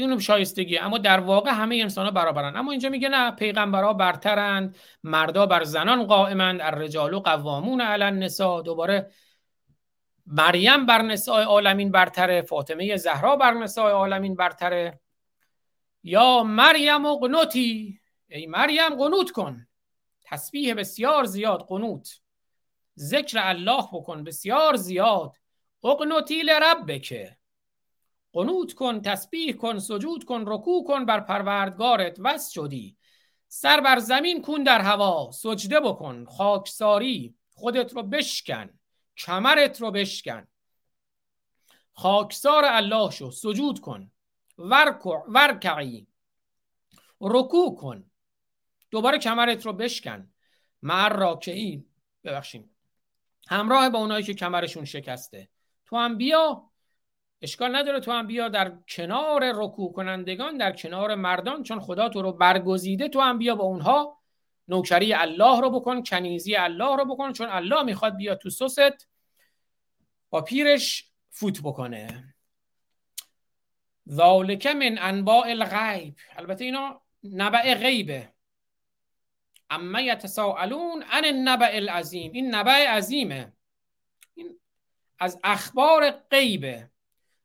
[0.02, 2.58] این شایستگی اما در واقع همه انسان ها برابرن.
[2.58, 8.62] اما اینجا میگه نه پیغمبرها برترند مردا بر زنان قائمند الرجال و قوامون علی النساء.
[8.62, 9.12] دوباره
[10.26, 15.00] مریم بر نساء عالمین برتره فاطمه زهرا بر نساء عالمین برتره.
[16.04, 19.68] یا مریم و قنوتی ای مریم قنوت کن.
[20.22, 22.22] تسبیح بسیار زیاد قنوت.
[22.98, 25.36] ذکر الله بکن بسیار زیاد.
[25.84, 27.39] اقنوتی لربک.
[28.34, 32.98] قنوت کن تسبیح کن سجود کن رکوع کن بر پروردگارت وس شدی.
[33.48, 38.70] سر بر زمین کن در هوا سجده بکن خاکساری خودت رو بشکن
[39.18, 40.48] کمرت رو بشکن.
[41.94, 44.12] خاکسار الله شو سجود کن
[45.28, 46.08] ورکعی
[47.22, 48.12] رکوع کن.
[48.92, 50.34] دوباره کمرت رو بشکن.
[50.82, 51.86] مر راکعین
[52.24, 52.70] ببخشیم
[53.48, 55.50] همراه با اونایی که کمرشون شکسته.
[55.86, 56.69] تو هم بیا.
[57.42, 62.22] اشکال نداره تو هم بیا در کنار رکوع کنندگان در کنار مردان چون خدا تو
[62.22, 64.20] رو برگزیده تو هم بیا با اونها.
[64.68, 69.08] نوکری الله رو بکن کنیزی الله رو بکن چون الله می‌خواد بیا تو سست
[70.30, 72.36] با پیرش فوت بکنه.
[74.10, 76.16] ذالک من انباء الغیب.
[76.36, 78.34] البته اینا نبع غیبه.
[79.70, 82.32] اما یتساءلون عن النبع العظیم.
[82.32, 83.54] این نبع عظیمه.
[84.34, 84.60] این
[85.20, 86.90] از اخبار غیبه.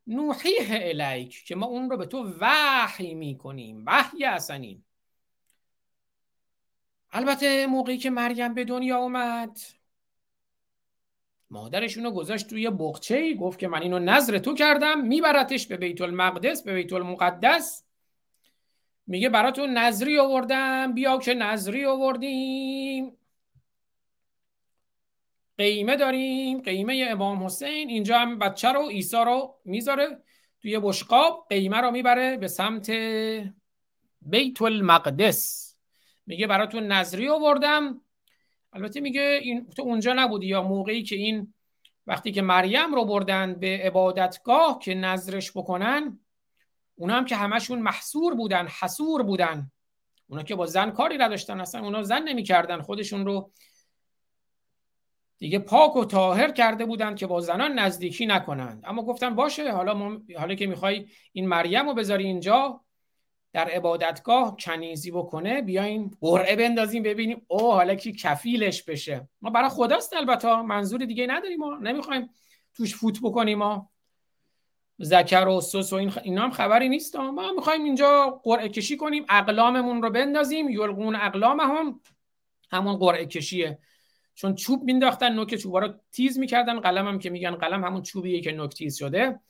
[0.07, 3.85] نوحیه الیک که ما اون رو به تو وحی می‌کنیم.
[3.87, 4.85] وحی اصنیم
[7.13, 9.59] البته موقعی که مریم به دنیا اومد
[11.51, 15.77] مادرشون رو گذاشت توی بخچه ای گفت که من اینو نظر تو کردم میبرتش به
[15.77, 17.85] بیت المقدس به بیت المقدس.
[19.07, 23.13] میگه براتون نظری آوردم بیا که نظری آوردیم.
[25.59, 27.89] قیمه داریم قیمه امام حسین.
[27.89, 30.23] اینجا هم بچه رو عیسی رو می‌ذاره
[30.63, 31.47] توی بشقاب.
[31.49, 32.91] قیمه رو می‌بره به سمت
[34.21, 35.77] بیت المقدس.
[36.27, 38.01] میگه براتون نظری آوردم.
[38.73, 41.55] البته میگه این تو اونجا نبودی یا موقعی که این
[42.07, 46.19] وقتی که مریم رو بردن به عبادتگاه که نظرش بکنن
[46.95, 49.71] اونا هم که همشون محصور بودن حسور بودن.
[50.27, 53.51] اونا که با زن کاری نداشتن اصلا اونا زن نمی‌کردن خودشون رو
[55.39, 58.85] دیگه پاک و طاهر کرده بودن که با زنان نزدیکی نکنند.
[58.87, 62.81] اما گفتن باشه حالا حالا که می‌خوای این مریم رو بذاری اینجا
[63.53, 67.43] در عبادتگاه کنیزی بکنه بیاین قرعه بندازیم ببینیم.
[67.49, 69.29] او حالا کی کفیلش بشه.
[69.43, 71.79] ما برای خداست البته منظور دیگه نداریم ما.
[71.79, 72.31] نمی‌خوایم
[72.77, 73.91] توش فوت بکنیم ما.
[74.99, 77.17] زکر و سس و این اینا هم خبری نیست.
[77.17, 80.69] ما می‌خوایم اینجا قرعه کشی کنیم اقلاممون رو بندازیم.
[80.69, 82.01] یلقون اقلام هم
[82.71, 83.79] همون قرعه کشیه.
[84.35, 88.41] چون چوب مینداختن نوک چوبا رو تیز می‌کردن قلم هم که میگن قلم همون چوبیه
[88.41, 89.41] که نوک تیز شده.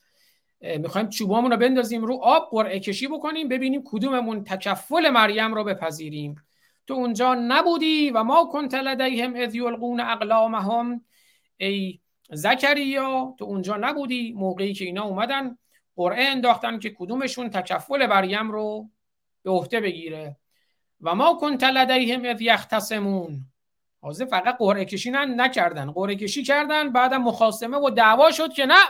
[0.61, 6.35] می‌خوایم چوبامون رو بندازیم رو آب قرعه کشی بکنیم ببینیم کدوممون تکفل مریم رو بپذیریم.
[6.87, 11.05] تو اونجا نبودی و ما کنت لدیهم اذ یلقون اقلامهم.
[11.57, 15.59] ای زکریا تو اونجا نبودی موقعی که اینا اومدن
[15.97, 18.91] قرعه انداختن که کدومشون تکفل مریم رو
[19.43, 20.37] به عهده بگیره.
[21.01, 23.47] و ما کنت لدیهم اذ یختصمون.
[24.05, 25.91] حاضر فقط قرعه کشی نکردن.
[25.91, 28.85] قرعه کشی کردن بعدم مخاسمه و دعوا شد که نه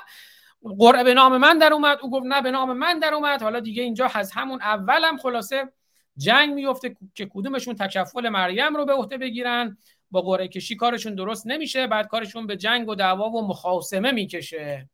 [0.79, 1.99] قرعه به نام من در اومد.
[2.03, 3.43] او گفت نه به نام من در اومد.
[3.43, 5.73] حالا دیگه اینجا از همون اولم خلاصه
[6.17, 9.79] جنگ میفته که کدومشون تکفل مریم رو به عهده بگیرن.
[10.11, 11.87] با قرعه کشی کارشون درست نمیشه.
[11.87, 14.89] بعد کارشون به جنگ و دعوا و مخاسمه می‌کشه.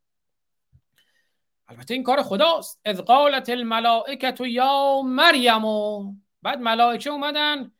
[1.67, 2.81] البته این کار خداست.
[2.85, 5.61] اذ قالت الملائکه یا مریم.
[6.41, 7.71] بعد ملائکه اومدن.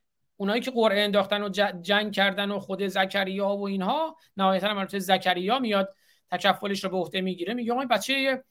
[0.41, 1.49] اونایی که قرعه انداختن و
[1.81, 5.95] جنگ کردن و خود زکریا و اینها نهایتا البته زکریا میاد
[6.31, 8.43] تکفلش رو به عهده می‌گیره میگه آقا بچه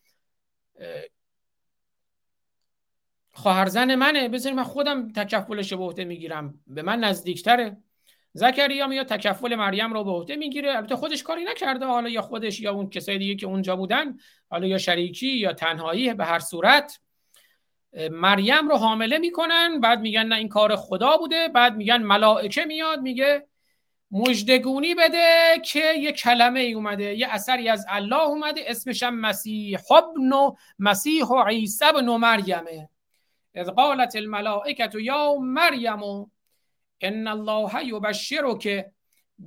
[3.32, 7.76] خواهرزن منه بذاری من خودم تکفلش رو به عهده می‌گیرم به من نزدیکتره.
[8.32, 12.60] زکریا میاد تکفل مریم رو به عهده می‌گیره البته خودش کاری نکرده حالا یا خودش
[12.60, 14.16] یا اون کسای دیگه که اونجا بودن
[14.50, 17.00] حالا یا شریکی یا تنهایی به هر صورت.
[18.10, 21.48] مریم رو حامله می‌کنن بعد میگن نه این کار خدا بوده.
[21.48, 23.46] بعد میگن ملائکه میاد میگه
[24.10, 30.56] مجدگونی بده که یه کلمه ای اومده یه اثری از الله اومده اسمش مسیح ابن
[30.78, 32.88] مسیح و عیسی ابن مریمه.
[33.54, 36.30] اذ قالت الملائکه یا مریم
[37.00, 38.86] ان الله یبشرک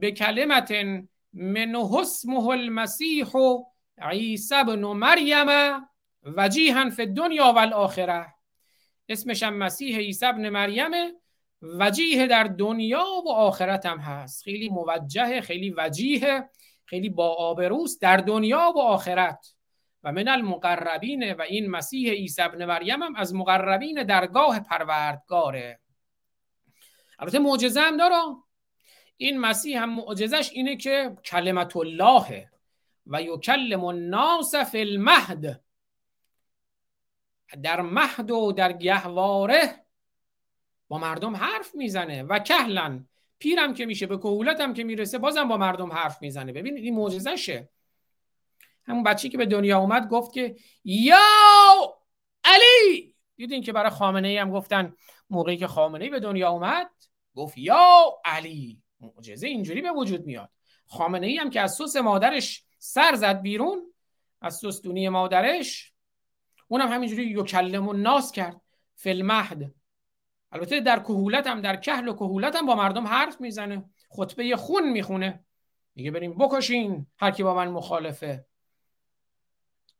[0.02, 0.72] بکلمت
[1.34, 3.28] من اسمه المسیح
[3.98, 5.48] عیسی ابن مریم
[6.24, 7.60] وجیها فی الدنیا و
[9.14, 11.14] اسمش هم مسیح عیسی ابن مریمه.
[11.62, 14.44] وجیه در دنیا و آخرت هم هست.
[14.44, 16.50] خیلی موجه خیلی وجیه
[16.86, 19.56] خیلی با آبروست در دنیا و آخرت.
[20.04, 25.80] و من المقربین و این مسیح عیسی ابن مریم هم از مقربین درگاه پروردگاره.
[27.20, 28.16] البته معجزه هم داره.
[29.18, 32.50] این مسیح هم معجزش اینه که کلمت الله
[33.08, 35.63] و یکلم الناس فی المهد.
[37.62, 39.86] در مهد و در گهواره
[40.88, 42.24] با مردم حرف می‌زنه.
[42.24, 43.08] و کهلن
[43.40, 46.52] پیرم که میشه به کهولت هم که می‌رسه بازم با مردم حرف می‌زنه.
[46.52, 47.70] ببینید این معجزشه
[48.86, 51.18] همون بچه که به دنیا اومد گفت که یا
[52.44, 53.16] علی!
[53.36, 54.96] دیدین که برای خامنه ای هم گفتن
[55.30, 56.90] موقعی که خامنه ای به دنیا اومد
[57.36, 58.82] گفت یا علی!
[59.00, 60.50] معجزه اینجوری به وجود میاد.
[60.88, 63.94] خامنه ای هم که از سوس مادرش سر زد بیرون
[64.42, 65.93] از سوستونی مادرش
[66.68, 68.62] اونم همینجوری یکلم و ناس کرد
[68.96, 69.74] فلمهد
[70.52, 73.90] البته در کهولت هم در کهل و کهولت هم با مردم حرف می‌زنه.
[74.10, 75.46] خطبه خون می‌خونه.
[75.96, 78.46] میگه بریم بکشین هر کی با من مخالفه.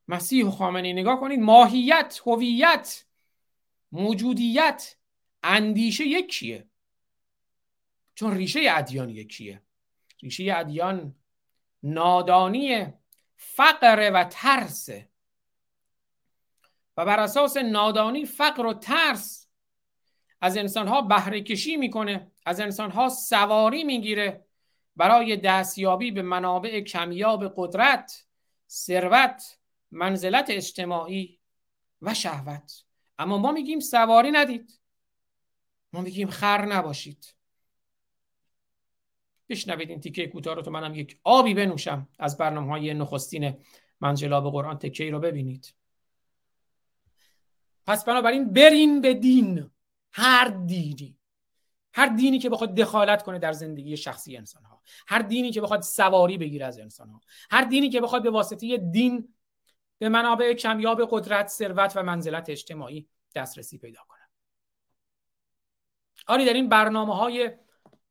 [0.08, 3.06] مسیح و خامنه نگاه کنید ماهیت هویت
[3.92, 4.96] موجودیت
[5.44, 6.68] اندیشه یکیه
[8.16, 9.62] چون ریشه ادیان یکیه
[10.22, 11.16] ریشه ادیان
[11.84, 12.94] نادانی
[13.36, 15.10] فقر و ترسه.
[16.98, 19.48] و بر اساس نادانی فقر و ترس
[20.42, 24.46] از انسانها بهره کشی می‌کنه از انسانها سواری می‌گیره.
[24.96, 28.26] برای دستیابی به منابع کمیاب قدرت
[28.70, 29.60] ثروت
[29.92, 31.40] منزلت اجتماعی
[32.02, 32.84] و شهوت.
[33.20, 34.80] اما ما میگیم سواری ندید.
[35.94, 37.36] ما میگیم خر نباشید.
[39.50, 42.10] بشنوید این تیکه کوتاه رو تو منم یک آبی بنوشم.
[42.20, 43.58] از برنامه های نخستین
[44.02, 45.74] منجلاب قرآن تکه رو ببینید.
[47.86, 49.72] پس بنابراین برین به دین.
[50.12, 51.18] هر دینی.
[51.94, 55.82] هر دینی که بخواد دخالت کنه در زندگی شخصی انسان ها هر دینی که بخواد
[55.82, 57.22] سواری بگیره از انسان ها
[57.52, 59.34] هر دینی که بخواد به واسطه دین
[59.98, 64.20] به منابع کمیاب قدرت ثروت و منزلت اجتماعی دسترسی پیدا کنه.
[66.28, 67.52] آری در این برنامه های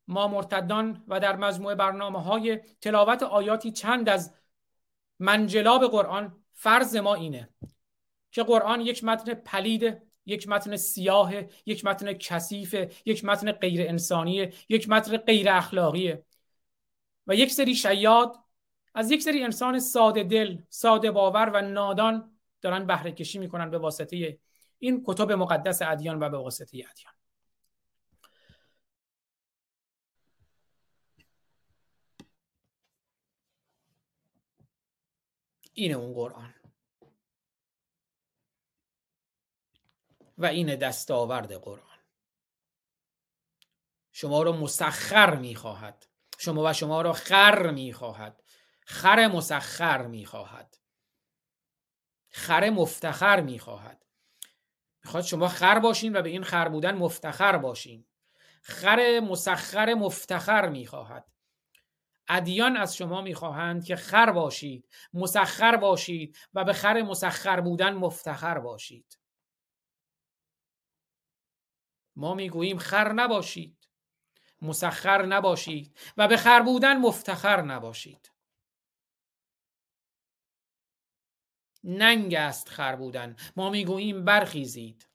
[0.08, 4.34] ما مرتدان و در مجموعه برنامه های تلاوت آیاتی چند از
[5.18, 7.48] منجلاب قرآن فرض ما اینه.
[8.32, 11.32] که قرآن یک متن پلید یک متن سیاه
[11.66, 12.74] یک متن کثیف
[13.06, 16.24] یک متن غیر انسانی یک متن غیر اخلاقیه.
[17.26, 18.36] و یک سری شیاد
[18.94, 23.78] از یک سری انسان ساده دل ساده باور و نادان دارن بهره کشی می‌کنن به
[23.78, 24.38] واسطه
[24.78, 27.12] این کتب مقدس ادیان و به واسطه ادیان.
[35.74, 36.61] اینه اون قرآن.
[40.38, 41.98] و این دستاورد قرآن.
[44.12, 46.06] شما رو مسخر می‌خواهد.
[46.38, 48.42] شما و شما را خر می‌خواهد.
[48.80, 50.76] خر مسخر می‌خواهد.
[52.30, 54.06] خر مفتخر می‌خواهد.
[55.04, 58.06] می‌خواد شما خر باشین و به این خر بودن مفتخر باشین.
[58.62, 61.32] خر مسخر مفتخر می‌خواهد.
[62.28, 68.58] ادیان از شما می‌خواهند که خر باشید مسخر باشید و به خر مسخر بودن مفتخر
[68.58, 69.18] باشید.
[72.16, 73.88] ما می‌گوییم خر نباشید.
[74.62, 75.96] مسخر نباشید.
[76.16, 78.30] و به خر بودن مفتخر نباشید.
[81.84, 83.36] ننگ است خر بودن.
[83.56, 85.08] ما می‌گوییم برخیزید.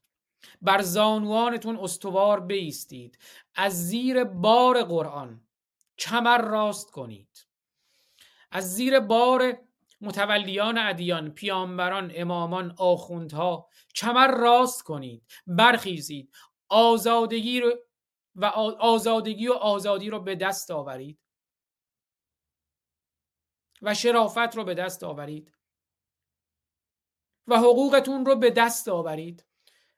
[0.62, 3.18] بر زانوانتون استوار بیستید.
[3.56, 5.48] از زیر بار قرآن
[5.98, 7.48] کمر راست کنید.
[8.52, 9.58] از زیر بار
[10.02, 15.24] متولیان ادیان پیامبران امامان آخوندها کمر راست کنید.
[15.48, 16.34] برخیزید.
[16.70, 17.76] آزادگی رو
[18.36, 18.46] و
[18.80, 21.20] آزادگی و آزادی رو به دست آورید.
[23.82, 25.54] و شرافت رو به دست آورید.
[27.48, 29.46] و حقوقتون رو به دست آورید.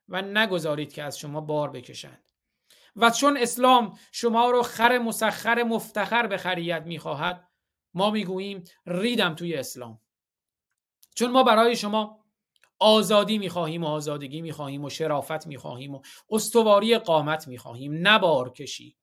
[0.07, 2.23] و نگذارید که از شما بار بکشند.
[2.95, 7.49] و چون اسلام شما رو خر مسخر مفتخر به خریت می‌خواهد
[7.93, 10.01] ما می‌گوییم ریدم توی اسلام.
[11.15, 12.18] چون ما برای شما
[12.79, 18.07] آزادی می‌خواهیم و آزادگی می‌خواهیم و شرافت می‌خواهیم و استواری قامت می‌خواهیم.
[18.07, 18.95] نبار کشی.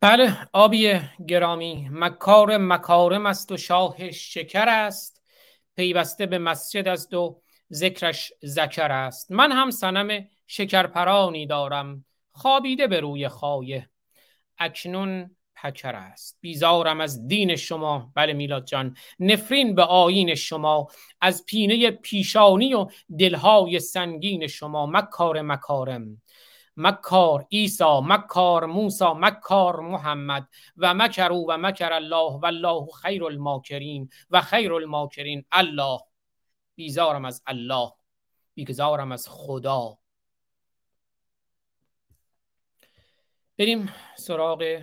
[0.00, 5.22] بله آبی گرامی مکار مکارم است و شاه شکر است.
[5.76, 7.42] پیوسته به مسجد است و
[7.72, 9.32] ذکرش زکر است.
[9.32, 12.04] من هم سنم شکرپرانی دارم.
[12.32, 13.90] خوابیده به روی خایه.
[14.58, 16.38] اکنون پکر است.
[16.40, 18.12] بیزارم از دین شما.
[18.14, 18.96] بله میلاد جان.
[19.20, 20.88] نفرین به آین شما.
[21.20, 22.86] از پینه پیشانی و
[23.18, 24.86] دلهای سنگین شما.
[24.86, 26.22] مکار مکارم.
[26.76, 30.48] مکار ایسا مکار موسا مکار محمد.
[30.76, 35.44] و مکرو و مکر الله و الله خیر الماکرین و خیر الماکرین.
[35.52, 35.98] الله.
[36.74, 37.92] بیزارم از الله.
[38.54, 39.98] بیزارم از خدا.
[43.58, 44.82] بریم سراغ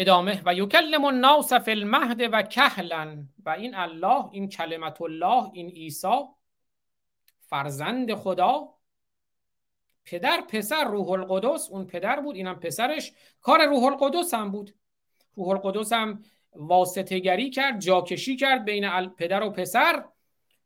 [0.00, 3.24] ادامه و یکلم الناس فی المهد و کهلا.
[3.44, 6.18] و این الله این کلمت الله این عیسی
[7.40, 8.68] فرزند خدا.
[10.04, 11.70] پدر پسر روح القدس.
[11.70, 13.12] اون پدر بود اینم پسرش.
[13.40, 14.74] کار روح القدس هم بود.
[15.34, 16.22] روح القدس هم
[16.52, 20.04] واسطه گری کرد جاکشی کرد بین پدر و پسر.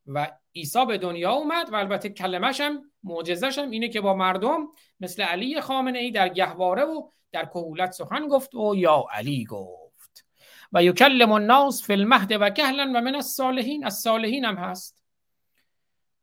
[0.07, 4.67] و عیسی به دنیا اومد و البته کلمش هم معجزش هم اینه که با مردم
[5.01, 10.27] مثل علی خامنه ای در گهواره و در کهولت سخن گفت و یا علی گفت.
[10.73, 14.99] و یکلم الناس فی المهد و کهلا و من الصالحین از صالحین هم هست.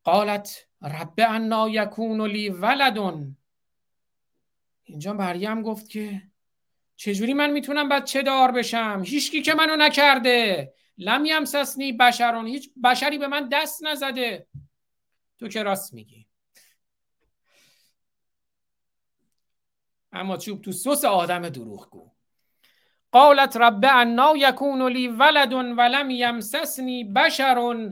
[0.04, 3.38] قالت رب انا یکون لی ولدون
[4.84, 6.22] اینجا مریم گفت که
[6.96, 10.74] چجوری من می‌تونم بچه دار بشم؟ هیچکی که منو نکرده.
[11.02, 14.48] لم یمسسنی بشرون هیچ بشری به من دست نزده.
[15.40, 16.28] تو که راست میگی.
[20.12, 22.12] اما چوب تو سس آدم دروغگو.
[23.12, 27.90] قالت رب انا یکون لی ولد ولم یمسسنی بشر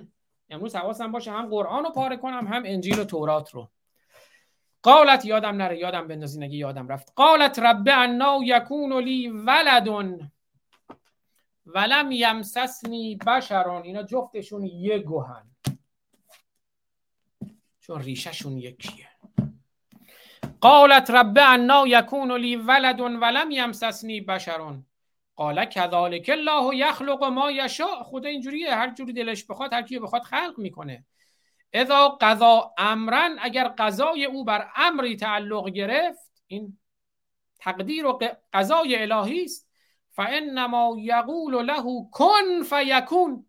[0.50, 3.72] امروز حواسم باشه هم قرآن رو پاره کنم هم انجیل و تورات رو.
[4.84, 7.14] قالت یادم نره یادم بندازی نگی یادم رفت.
[7.16, 9.88] قالت رب انا یکون لی ولد
[11.76, 15.52] ولم یمسسنی بشرون اینا جفتشون یه گوهن.
[17.80, 19.08] چون ریشهشون یکیه.
[20.62, 24.86] قالت رب انا یکون لی ولد ولم یمسسنی بشرون
[25.36, 28.04] قال کذالک الله یخلق ما یشاء.
[28.04, 28.76] خدا اینجوریه.
[28.76, 31.06] هر جوری دلش بخواد هر کی بخواد خلق می‌کنه.
[31.74, 36.78] اذا قضا امرن اگر قضای او بر امری تعلق گرفت این
[37.60, 38.20] تقدیر و
[38.54, 39.69] قضای الهی است.
[40.10, 43.46] فانما یقول له کن فیکون.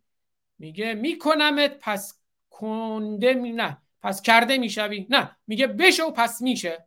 [0.58, 5.06] میگه میکنمت پس کنده می نه پس کرده می‌شوی.
[5.10, 6.86] نه میگه بشو پس میشه.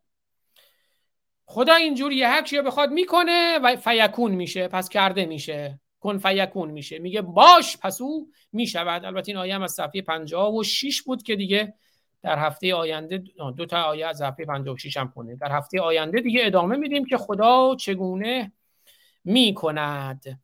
[1.45, 5.79] خدا اینجوری هر بخواد می‌کنه و فیکون میشه پس کرده میشه.
[5.99, 6.99] کن فیکون میشه.
[6.99, 9.05] میگه باش پس او می‌شود.
[9.05, 11.73] البته این آیه هم از صفحه 56 بود که دیگه
[12.21, 13.23] در هفته آینده
[13.57, 17.17] دو تا آیه از صفحه 56 هم کنه در هفته آینده دیگه ادامه میدیم که
[17.17, 18.51] خدا چگونه
[19.23, 20.39] می‌کند.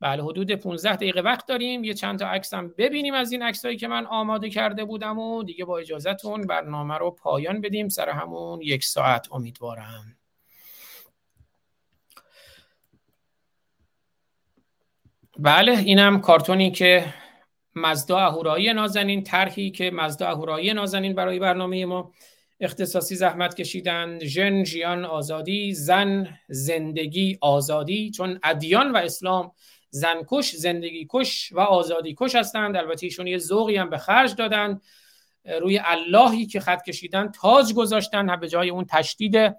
[0.00, 1.84] بله حدود 15 دقیقه وقت داریم.
[1.84, 5.42] یه چند تا عکس هم ببینیم از این عکسایی که من آماده کرده بودم و
[5.42, 7.88] دیگه با اجازهتون برنامه رو پایان بدیم.
[7.88, 10.16] سر همون یک ساعت امیدوارم.
[15.38, 17.14] بله اینم کارتونی که
[17.76, 22.12] مزدا اهورایی نازنین طرحی که مزدا اهورایی نازنین برای برنامه ما.
[22.60, 29.52] اختصاصی زحمت کشیدن ژن ژیان آزادی زن زندگی آزادی چون ادیان و اسلام
[29.90, 32.76] زنکش زندگی کش و آزادی کش هستند.
[32.76, 34.80] البته ایشون یه ذوقی هم به خرج دادن.
[35.60, 39.54] روی اللهی که خط کشیدن تاج گذاشتن به جای اون تشدید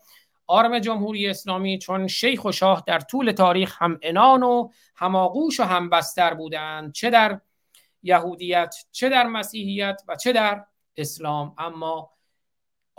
[0.47, 5.63] آرم جمهوری اسلامی چون شیخ و شاه در طول تاریخ هم انان و هماغوش و
[5.63, 6.93] هم بستر بودند.
[6.93, 7.39] چه در
[8.03, 10.63] یهودیت چه در مسیحیت و چه در
[10.97, 11.55] اسلام.
[11.57, 12.11] اما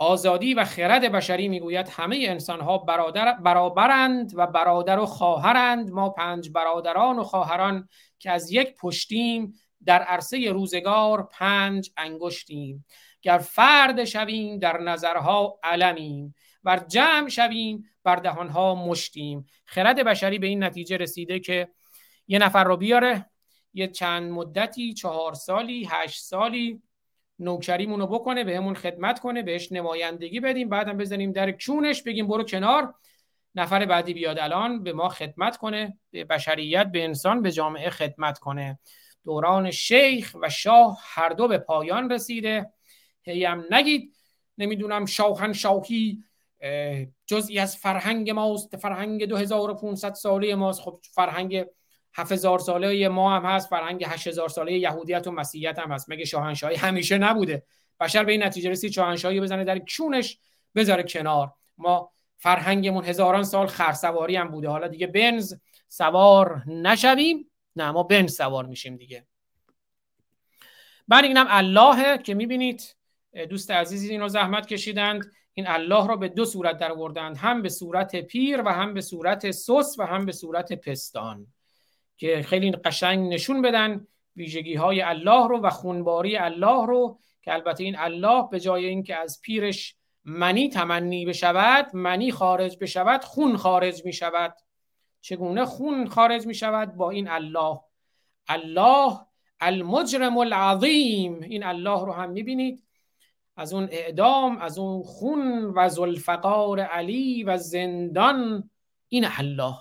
[0.03, 5.91] آزادی و خرد بشری می‌گوید همه انسان ها برادر برابرند و برادر و خواهرند.
[5.91, 7.89] ما پنج برادران و خواهران
[8.19, 9.53] که از یک پشتیم
[9.85, 12.85] در عرصه روزگار پنج انگشتیم.
[13.21, 16.35] گر فرد شویم در نظرها علمیم.
[16.63, 19.45] و جمع شویم بر دهانها مشتیم.
[19.65, 21.67] خرد بشری به این نتیجه رسیده که
[22.27, 23.29] یه نفر رو بیاره
[23.73, 26.81] یه چند مدتی چهار سالی هشت سالی
[27.43, 32.43] نوکریمون رو بکنه بهمون خدمت کنه بهش نمایندگی بدیم بعدم بزنیم در کونش بگیم برو
[32.43, 32.93] کنار.
[33.55, 38.39] نفر بعدی بیاد الان به ما خدمت کنه به بشریت به انسان به جامعه خدمت
[38.39, 38.79] کنه.
[39.25, 42.73] دوران شیخ و شاه هر دو به پایان رسیده.
[43.23, 44.15] هیم نگید.
[44.57, 45.05] نمی‌دونم
[45.53, 46.23] شاهی
[47.25, 48.77] جزئی از فرهنگ ماست.
[48.77, 50.81] فرهنگ 2500 ساله ماست.
[50.81, 51.65] خب فرهنگ
[52.13, 56.09] 7000 ساله ما هم هست فرهنگ 8000 ساله یهودیت و مسیحیت هم هست.
[56.09, 57.63] مگه شاهنشاهی همیشه نبوده؟
[57.99, 60.39] بشر به این نتیجه رسید شاهنشاهی بزنه در کونش
[60.75, 61.53] بذاره کنار.
[61.77, 64.69] ما فرهنگمون هزاران سال خرسواری هم بوده.
[64.69, 65.53] حالا دیگه بنز
[65.87, 67.49] سوار نشویم.
[67.75, 69.27] نه ما بنز سوار میشیم دیگه.
[71.07, 72.95] بعد اینم اللهه که می‌بینید
[73.49, 75.31] دوست عزیزی اینو زحمت کشیدند.
[75.53, 76.91] این الله را به دو صورت در
[77.37, 81.47] هم به صورت پیر و هم به صورت سس و هم به صورت پستان.
[82.17, 87.83] که خیلی قشنگ نشون بدن ویژگی های الله رو و خونباری الله رو که البته
[87.83, 89.95] این الله به جای اینکه از پیرش
[90.25, 94.55] منی تمنی بشود منی خارج بشود خون خارج می شود
[95.21, 97.79] چگونه خون خارج می شود با این الله.
[98.47, 99.19] الله
[99.59, 101.41] المجرم العظیم.
[101.41, 102.83] این الله رو هم می بینید
[103.55, 108.69] از اون اعدام از اون خون و زلفقار علی و زندان.
[109.09, 109.75] این الله.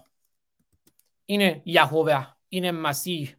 [1.27, 3.37] این یهوه این مسیح.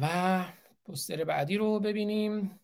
[0.00, 0.44] و
[0.84, 2.60] پوستر بعدی رو ببینیم.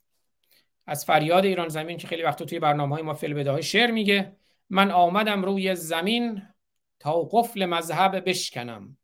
[0.86, 4.36] از فریاد ایران زمین که خیلی وقتا توی برنامه های ما فیلم های شعر میگه
[4.70, 6.42] من آمدم روی زمین
[6.98, 8.98] تا قفل مذهب بشکنم.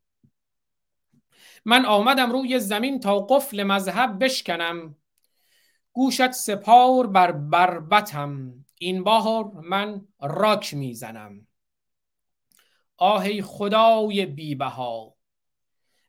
[1.65, 4.95] من آمدم روی زمین تا قفل مذهب بشکنم
[5.93, 8.64] گوشت سپار بر بربتم.
[8.79, 11.47] این بار من راک می‌زنم.
[12.97, 15.15] آهی خدای بیبها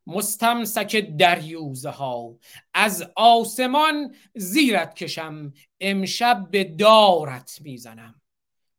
[0.06, 2.38] مستمسک دریوزه ها
[2.74, 8.22] از آسمان زیرت کشم امشب به دارت می‌زنم.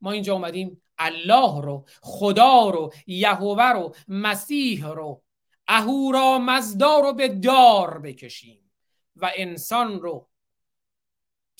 [0.02, 5.24] ما اینجا اومدیم الله رو خدا رو یهوه رو مسیح رو
[5.68, 8.72] اهورا مزدا رو به دار بکشیم
[9.16, 10.30] و انسان رو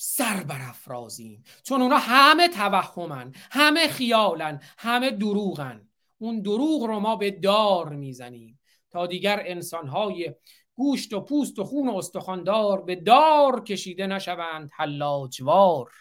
[0.00, 1.44] سر برافرازیم.
[1.62, 5.88] چون اونا همه توهمن همه خیالن همه دروغن.
[6.18, 10.34] اون دروغ رو ما به دار می‌زنیم تا دیگر انسانهای
[10.74, 15.92] گوشت و پوست و خون و استخواندار به دار کشیده نشوند حلاجوار.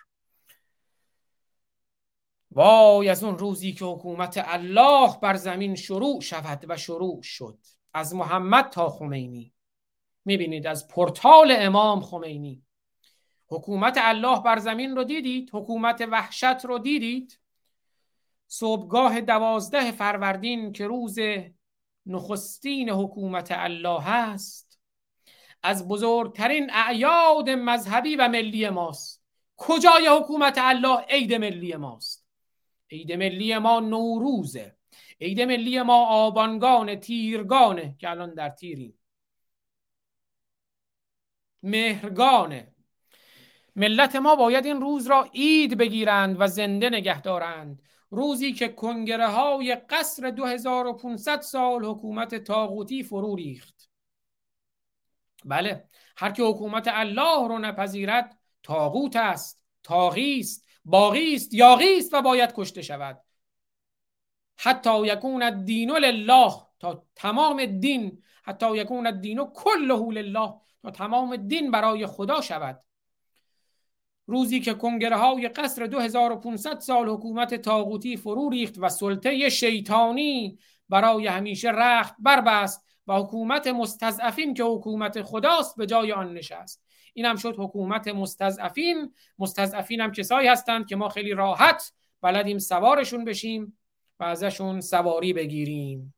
[2.52, 7.58] وای از اون روزی که حکومت الله بر زمین شروع شود و شروع شد.
[7.94, 9.54] از محمد تا خمینی.
[10.26, 12.67] می‌بینید از پورتال امام خمینی.
[13.48, 17.40] حکومت الله بر زمین رو دیدید؟ حکومت وحشت رو دیدید؟
[18.48, 21.20] صبحگاه دوازده فروردین که روز
[22.06, 24.80] نخستین حکومت الله هست
[25.64, 29.24] از بزرگترین اعیاد مذهبی و ملی ماست.
[29.58, 32.28] کجای حکومت الله؟ عید ملی ماست.
[32.92, 34.78] عید ملی ما نوروزه.
[35.22, 39.00] عید ملی ما آبانگان تیرگانه که الان در تیریم.
[41.64, 42.77] مهرگانه.
[43.78, 47.82] ملت ما باید این روز را عید بگیرند و زنده نگه دارند.
[48.10, 53.90] روزی که کنگره های قصر 2500 سال حکومت تاغوتی فرو ریخت.
[55.46, 62.14] بله هر که حکومت الله رو نپذیرد تاغوت است تاغی است باقی است یاغی است
[62.14, 63.22] و باید کشته شود.
[64.58, 71.72] حتی یکون الدین لله تا تمام دین حتی یکون الدین کله لله تا تمام دین
[71.72, 72.87] برای خدا شود.
[74.28, 80.58] روزی که کنگره های قصر 2500 سال حکومت تاغوتی فرو ریخت و سلطه شیطانی
[80.90, 86.84] برای همیشه رخت بربست و حکومت مستضعفین که حکومت خداست به جای آن نشست.
[87.14, 89.14] این هم شد حکومت مستضعفین.
[89.40, 93.78] مستضعفین هم کسایی هستند که ما خیلی راحت بلدیم سوارشون بشیم
[94.20, 96.14] و ازشون سواری بگیریم.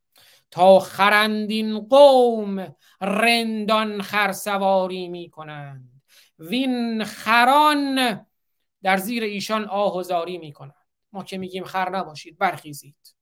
[0.52, 5.99] تا خرندین قوم رندان خرسواری می کنند
[6.40, 8.20] وین خران
[8.84, 10.74] در زیر ایشان آه و زاری می کنند
[11.14, 13.16] ما که میگیم خر نباشید برخیزید.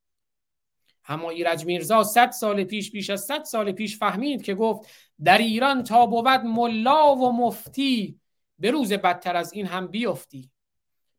[1.07, 4.89] اما ایرج میرزا صد سال پیش بیش از صد سال پیش فهمید که گفت
[5.23, 8.19] در ایران تا بود ملا و مفتی
[8.59, 10.51] به روز بدتر از این هم بیفتی.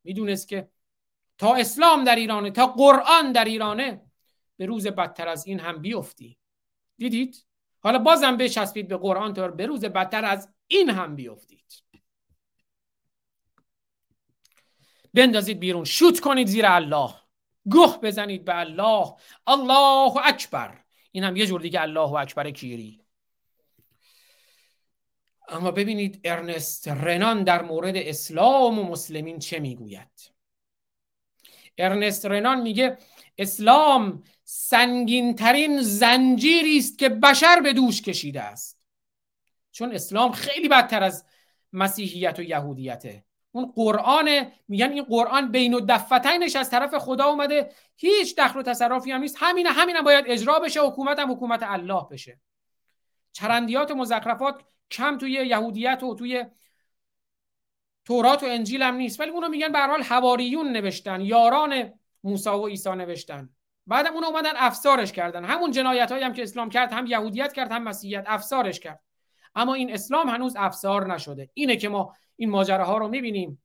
[0.04, 0.68] می‌دونست که
[1.38, 4.02] تا اسلام در ایرانه تا قرآن در ایرانه
[4.56, 6.38] به روز بدتر از این هم بیفتی.
[6.96, 7.46] دیدید؟
[7.80, 11.87] حالا بازم بچسبید به قرآن تا به روز بدتر از این هم بیفتید.
[15.14, 15.84] بندازید بیرون.
[15.84, 17.14] شوت کنید زیر الله.
[17.70, 19.14] گه بزنید به الله.
[19.46, 20.78] الله اکبر.
[21.12, 23.00] این هم یه جور دیگه الله اکبر کیری.
[25.48, 30.32] اما ببینید ارنست رنان در مورد اسلام و مسلمین چه می‌گوید؟
[31.78, 32.98] ارنست رنان میگه
[33.38, 38.80] اسلام سنگین ترین زنجیری است که بشر به دوش کشیده است.
[39.70, 41.24] چون اسلام خیلی بدتر از
[41.72, 43.24] مسیحیت و یهودیته.
[43.52, 47.72] اون قرآن میگن این قرآن بین و دفتینش از طرف خدا اومده.
[47.96, 49.36] هیچ دخل و تصرفی هم نیست.
[49.40, 52.40] همینه همینم باید اجرا بشه حکومت هم حکومت الله بشه.
[53.32, 56.44] چرندیات و مزخرفات کم توی یهودیت و توی
[58.04, 59.20] تورات و انجیل هم نیست.
[59.20, 61.92] ولی اونو میگن به حال حواریون نوشتن یاران
[62.24, 63.50] موسی و عیسی نوشتن.
[63.86, 65.44] بعدم اون اومدن افسارش کردن.
[65.44, 69.00] همون جنایت هم که اسلام کرد هم یهودیت کرد هم مسیحیت افسارش کرد.
[69.54, 71.50] اما این اسلام هنوز افسار نشده.
[71.54, 73.62] اینه که ما این ماجراها رو می‌بینیم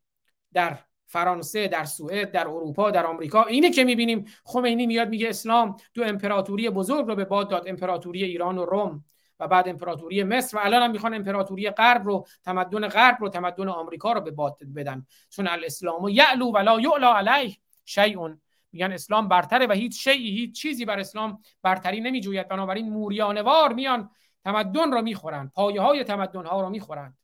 [0.53, 3.43] در فرانسه در سوئد در اروپا در آمریکا.
[3.43, 8.23] اینه که می‌بینیم خمینی میاد میگه اسلام دو امپراتوری بزرگ رو به باد داد امپراتوری
[8.23, 9.03] ایران و روم
[9.39, 13.67] و بعد امپراتوری مصر و الان هم می‌خوان امپراتوری غرب رو تمدن غرب رو تمدن
[13.67, 15.05] آمریکا رو به باد بدن.
[15.29, 18.29] چون الاسلام یعلو ولا یعلا علیه شیء.
[18.71, 22.47] میگن اسلام برتره و هیچ شیعی هیچ چیزی بر اسلام برتری نمیجوید.
[22.47, 24.09] بنابراین موریانوار میان
[24.43, 27.17] تمدن رو می‌خورن پایه های تمدن ها رو می‌خورن.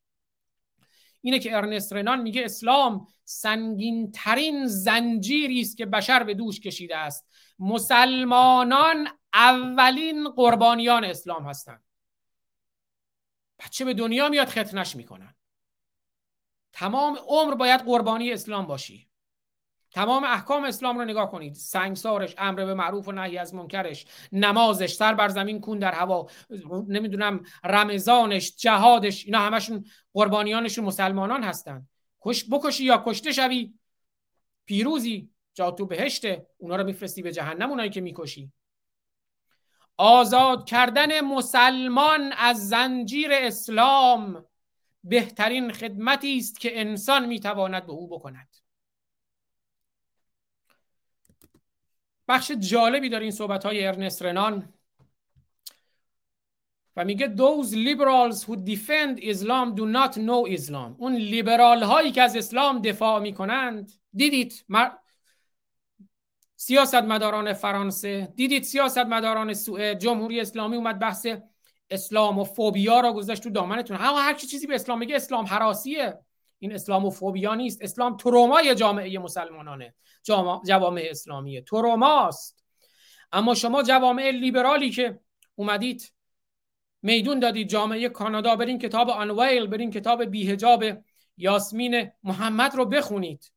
[1.21, 6.97] اینه که ارنست رنان میگه اسلام سنگین ترین زنجیری است که بشر به دوش کشیده
[6.97, 7.27] است.
[7.59, 11.83] مسلمانان اولین قربانیان اسلام هستند.
[13.59, 15.35] بچه به دنیا میاد ختنش می‌کنن.
[16.73, 19.08] تمام عمر باید قربانی اسلام باشی.
[19.91, 21.53] تمام احکام اسلام رو نگاه کنید.
[21.53, 26.27] سنگسارش امر به معروف و نهی از منکرش نمازش سر بر زمین کون در هوا
[26.87, 31.87] نمی‌دونم رمضانش جهادش اینا همشون قربانیانشون مسلمانان هستن.
[32.21, 33.73] کش بکشی یا کشته شوی
[34.65, 38.51] پیروزی جا تو بهشته اونا رو میفرستی به جهنم اونایی که می‌کشی.
[39.97, 44.45] آزاد کردن مسلمان از زنجیر اسلام
[45.03, 48.58] بهترین خدمتی است که انسان می‌تواند به او بکند.
[52.29, 54.73] بخش جالبی داره این صحبت های ارنست رنان.
[56.95, 60.95] و میگه those liberals who defend Islam do not know Islam.
[60.97, 64.89] اون لیبرال هایی که از اسلام دفاع می‌کنند دیدید مر...
[66.55, 71.27] سیاست مداران فرانسه دیدید سیاست مداران سوئد جمهوری اسلامی اومد بحث
[71.89, 73.97] اسلام و فوبیا را گذاشت تو دامنتون.
[73.97, 76.19] ها هر چیزی به اسلام میگه اسلام حراسیه.
[76.59, 77.81] این اسلام و فوبیا نیست.
[77.81, 79.93] اسلام ترومای جامعه مسلمانانه.
[80.65, 82.63] جوامع اسلامیه تروماست.
[83.31, 85.19] اما شما جوامع لیبرالی که
[85.55, 86.13] اومدید
[87.01, 90.83] میدون دادید جامعه کانادا برین کتاب آنویل برین کتاب بیهجاب
[91.37, 93.51] یاسمین محمد رو بخونید.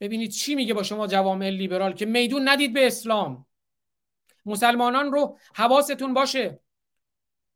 [0.00, 3.46] ببینید چی میگه با شما جوامع لیبرال که میدون ندید به اسلام.
[4.46, 6.60] مسلمانان رو حواستون باشه.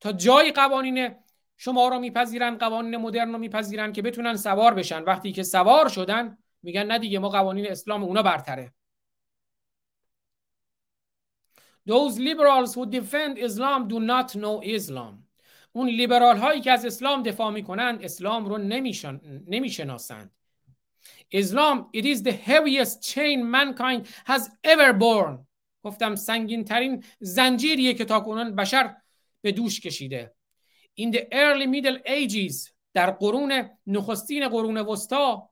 [0.01, 1.15] تا جای قوانین
[1.59, 5.03] شما رو میپذیرن قوانین مدرن رو میپذیرن که بتونن سوار بشن.
[5.03, 8.73] وقتی که سوار شدن میگن نه دیگه ما قوانین اسلام اونا برتره.
[11.89, 15.25] Those liberals who defend Islam do not know Islam.
[15.73, 19.21] اون لیبرال هایی که از اسلام دفاع می‌کنن اسلام رو نمیشن...
[19.47, 20.31] نمی‌شناسند.
[21.33, 25.47] اسلام it is the heaviest chain mankind has ever borne
[25.83, 28.97] گفتم سنگین ترین زنجیریه که تا کنون بشر
[29.41, 30.38] به دوش کشیده.
[31.01, 35.51] In the early middle ages در قرون نخستین قرون وسطا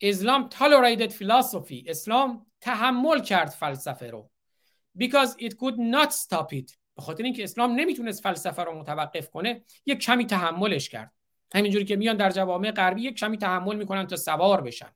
[0.00, 4.30] اسلام tolerated philosophy اسلام تحمل کرد فلسفه رو.
[4.98, 6.76] Because it could not stop it.
[6.96, 11.12] به خاطر اینکه اسلام نمی‌تونست فلسفه رو متوقف کنه یک کمی تحملش کرد.
[11.54, 14.90] همینجوری که میان در جوامع غربی یک کمی تحمل می‌کنن تا سوار بشن.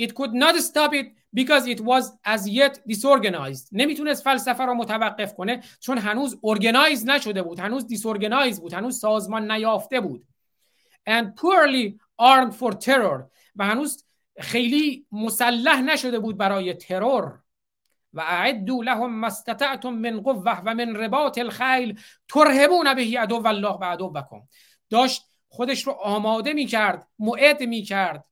[0.00, 3.68] It could not stop it because it was as yet disorganized.
[3.72, 9.50] نمی‌تونست فلسفه رو متوقف کنه چون هنوز ارگنایز نشده بود هنوز دیسورگنایز بود هنوز سازمان
[9.52, 10.26] نیافته بود.
[11.10, 13.22] And poorly armed for terror.
[13.56, 14.04] و هنوز
[14.40, 17.38] خیلی مسلح نشده بود برای ترور
[18.12, 23.72] و اعدوا لهم ما استطعتم من قوه و من رباط الخیل ترهبون به عدو الله
[23.72, 24.42] و عدوکم.
[24.90, 28.24] داشت خودش رو آماده می کرد معد می کرد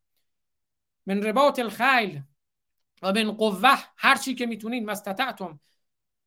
[1.06, 2.22] من رباط الخیل
[3.02, 5.60] و من قوه هر چی که می‌تونید مستطعتم.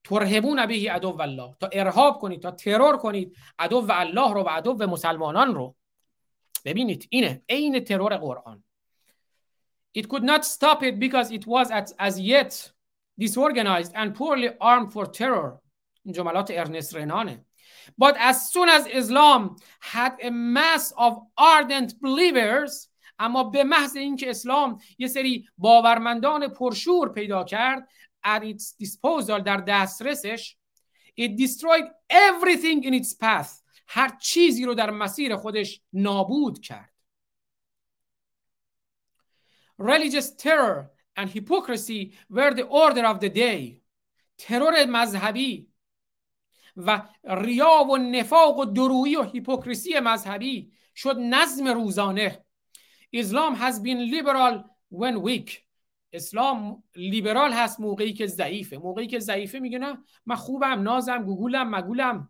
[0.03, 4.87] ترهبون به عدو الله تا ارهاب کنید تا ترور کنید عدو الله رو و عدو
[4.87, 5.75] مسلمانان رو.
[6.65, 8.63] ببینید اینه عین ترور قرآن.
[9.97, 12.71] It could not stop it because it was as, as yet
[13.19, 15.61] disorganized and poorly armed for terror.
[16.03, 17.45] این جملات ارنست رنانه.
[18.01, 22.89] But as soon as Islam had a mass of ardent believers
[23.19, 27.89] اما به محض اینکه اسلام یه سری باورمندان پرشور پیدا کرد
[28.25, 30.57] at its disposal در دسترسش
[31.19, 36.93] it destroyed everything in its path هر چیزی رو در مسیر خودش نابود کرد.
[39.81, 43.81] Religious terror and hypocrisy were the order of the day.
[44.37, 45.67] ترور مذهبی
[46.77, 52.45] و ریا و نفاق و دورویی و hypocrisy مذهبی شد نظم روزانه.
[53.13, 55.67] Islam has been liberal when weak.
[56.13, 58.77] اسلام لیبرال هست موقعی که ضعیفه.
[58.77, 62.29] موقعی که ضعیفه میگه نه من خوبم نازم گوگولم مگولم.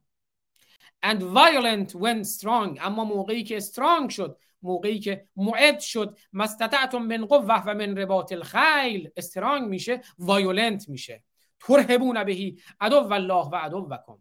[1.06, 2.78] And violent when strong.
[2.82, 7.98] اما موقعی که strong شد موقعی که معد شد ما استطعتم من قوه و من
[7.98, 9.10] رباط الخیل.
[9.18, 11.24] strong میشه violent میشه.
[11.60, 14.18] ترهبون بهی عدو الله و عدو وکم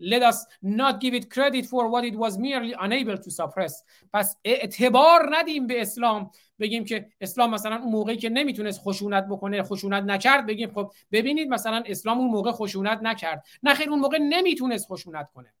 [0.00, 3.84] let us not give it credit for what it was merely unable to suppress.
[4.12, 6.30] پس اعتبار ندیم به اسلام.
[6.58, 11.48] بگیم که اسلام مثلا اون موقعی که نمی‌تونست خشونت بکنه خشونت نکرد بگیم خب ببینید
[11.48, 13.44] مثلا اسلام اون موقع خشونت نکرد.
[13.62, 15.52] نه خیر اون موقع نمی‌تونست خشونت کنه.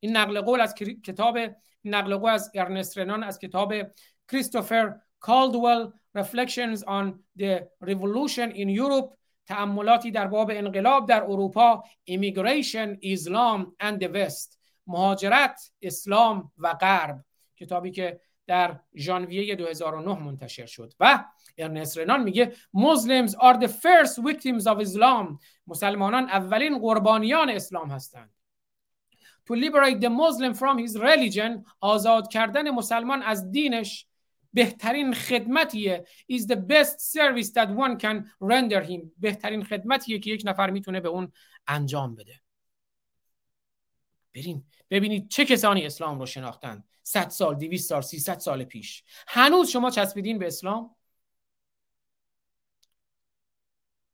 [0.00, 0.74] این نقل قول از
[1.04, 1.38] کتاب
[1.84, 3.74] نقل قول از ارنست رنان از کتاب
[4.28, 7.04] کریستوفر کالدوال Reflections on
[7.38, 9.16] the Revolution in Europe.
[9.46, 11.84] تأملاتی در باب انقلاب در اروپا
[13.02, 17.24] Islam and the West مهاجرت، اسلام و غرب
[17.56, 20.92] کتابی که در ژانویه 2009 منتشر شد.
[21.00, 21.24] و
[21.58, 25.38] ارنست رنان میگه Muslims are the first victims of Islam.
[25.66, 28.30] مسلمانان اولین قربانیان اسلام هستند.
[29.50, 34.06] To liberate the Muslim from his religion آزاد کردن مسلمان از دینش
[34.52, 36.04] بهترین خدمتیه.
[36.32, 39.00] Is the best service that one can render him.
[39.18, 41.32] بهترین خدمتیه که یک نفر می‌تونه به اون
[41.66, 42.40] انجام بده.
[44.34, 46.84] برین ببینید چه کسانی اسلام رو شناختن.
[47.02, 49.04] 100 سال 200 سال 300 سال پیش.
[49.28, 50.96] هنوز شما چسبیدین به اسلام؟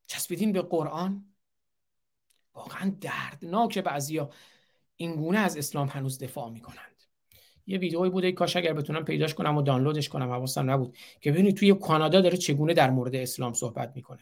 [0.07, 1.35] چسبیدین به قرآن؟
[2.53, 4.29] واقعا دردناک بعضیا
[4.95, 6.88] این گونه از اسلام هنوز دفاع می‌کنند
[7.69, 10.97] یه ویدئویی بوده کاش اگر بتونم پیداش کنم و دانلودش کنم حواسم نبود.
[11.21, 14.21] که ببینید توی کانادا داره چگونه در مورد اسلام صحبت می‌کنه.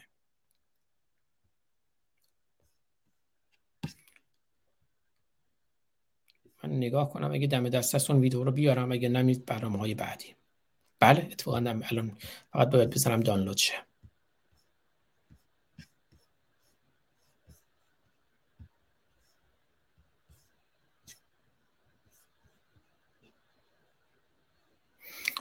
[6.64, 10.34] من نگاه کنم اگه دم دست اون ویدیو رو بیارم اگه نمید برنامه های بعدی.
[11.00, 11.58] بله اتفاقا
[11.90, 12.16] الان
[12.52, 13.87] فقط باید بزنم دانلود شه.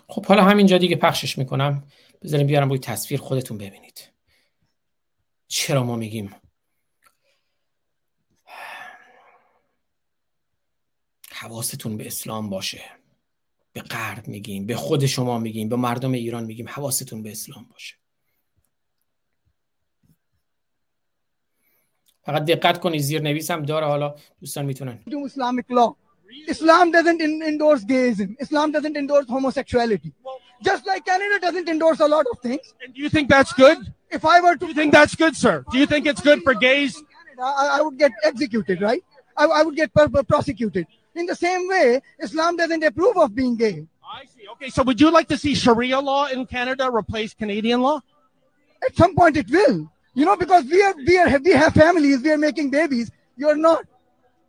[0.08, 1.88] خب حالا همینجا دیگه پخشش می‌کنم.
[2.22, 4.10] بذاریم بیارم روی تصویر خودتون ببینید.
[5.47, 6.36] چرا ما میگیم؟
[11.32, 12.82] حواستون به اسلام باشه.
[13.74, 17.95] به غرب میگیم به خود شما میگیم به مردم ایران میگیم حواستون به اسلام باشه.
[22.24, 25.03] فقط دقت کنید زیر نویسم داره حالا دوستان می‌تونن.
[26.47, 28.36] Islam doesn't endorse gayism.
[28.39, 30.13] Islam doesn't endorse homosexuality.
[30.61, 32.73] Just like Canada doesn't endorse a lot of things.
[32.84, 33.78] And do you think that's good?
[34.09, 34.59] If I were to.
[34.59, 35.65] Do you think that's good, sir?
[35.71, 36.93] Do you think it's good for gays?
[36.93, 39.03] Canada, I, I, would get executed, right?
[39.36, 40.88] I, I would get prosecuted.
[41.15, 43.86] In the same way, Islam doesn't approve of being gay.
[44.03, 44.47] I see.
[44.53, 48.01] Okay, so would you like to see Sharia law in Canada replace Canadian law?
[48.86, 49.91] At some point, it will.
[50.13, 53.11] You know, because we are we are we have families, we are making babies.
[53.36, 53.86] You're not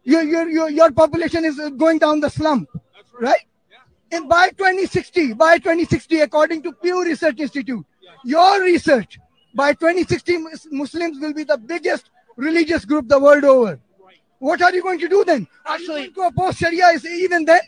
[0.09, 3.21] your, your, your, your population is going down the slump, right?
[3.21, 3.41] right?
[3.71, 4.17] Yeah.
[4.19, 8.11] And by 2060, by 2060, according to Pew Research Institute, yeah.
[8.25, 9.19] your research,
[9.55, 10.39] by 2060,
[10.71, 13.79] Muslims will be the biggest religious group the world over.
[14.03, 14.17] Right.
[14.39, 15.47] What are you going to do then?
[15.67, 17.61] Actually, are you going to oppose Sharia is even then?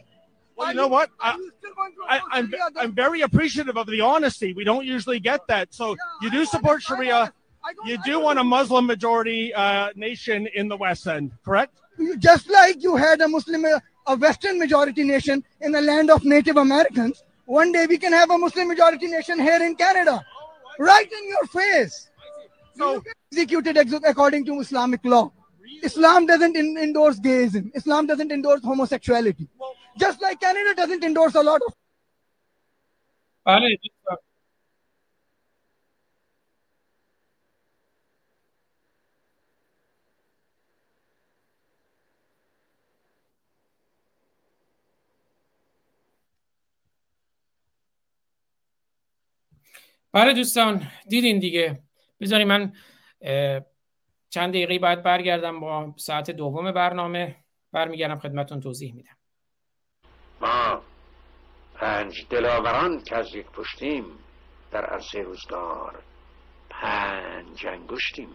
[0.57, 1.11] Well, you know what?
[1.21, 4.53] I, am I'm, I'm very appreciative of the honesty.
[4.55, 5.75] We don't usually get that.
[5.75, 7.33] So yeah, you do support Sharia.
[7.85, 11.75] You do want a Muslim majority uh, nation in the West End, correct?
[12.19, 13.65] Just like you had a Muslim,
[14.07, 18.31] a Western majority nation in the land of Native Americans, one day we can have
[18.31, 20.25] a Muslim majority nation here in Canada,
[20.79, 22.09] right in your face.
[22.77, 25.33] So executed according to Islamic law.
[25.83, 27.71] Islam doesn't endorse gayism.
[27.75, 29.49] Islam doesn't endorse homosexuality.
[29.99, 31.75] Just like Canada doesn't endorse a lot of.
[50.13, 51.83] بله دوستان دیدین دیگه.
[52.21, 52.73] بذاری من
[54.31, 57.37] چند دقیقه باید برگردم با ساعت دوم برنامه.
[57.73, 59.17] برمیگردم خدمتون توضیح میدم.
[60.41, 60.83] ما
[61.75, 64.05] پنج دلاوران که از یک پشتیم.
[64.71, 66.03] در عرصه روزگار
[66.71, 68.29] پنج انگشتیم.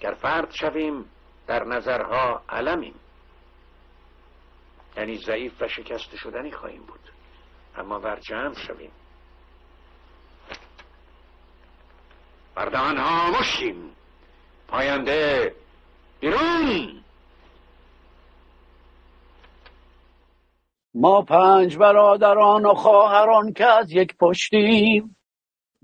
[0.00, 1.04] گر فرد شویم
[1.46, 2.94] در نظرها علمیم.
[4.96, 7.00] یعنی ضعیف و شکست شدنی خواهیم بود.
[7.76, 8.90] اما بر جمع شویم
[12.56, 13.90] بردان ها مشیم
[14.68, 15.54] پاینده
[16.20, 17.04] بیرون.
[20.94, 25.16] ما پنج برادران و خواهران که از یک پشتیم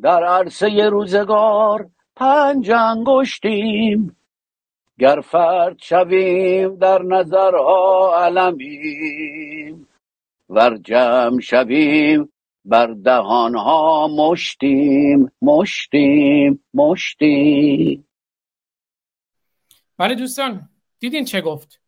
[0.03, 4.17] در عرصه روزگار پنج انگشتیم.
[4.99, 9.89] گر فرد شویم در نظرها علمیم
[10.51, 12.33] ور جمع شویم
[12.65, 18.09] بر دهانها مشتیم مشتیم مشتیم.
[19.99, 21.81] بله دوستان دیدین چه گفت؟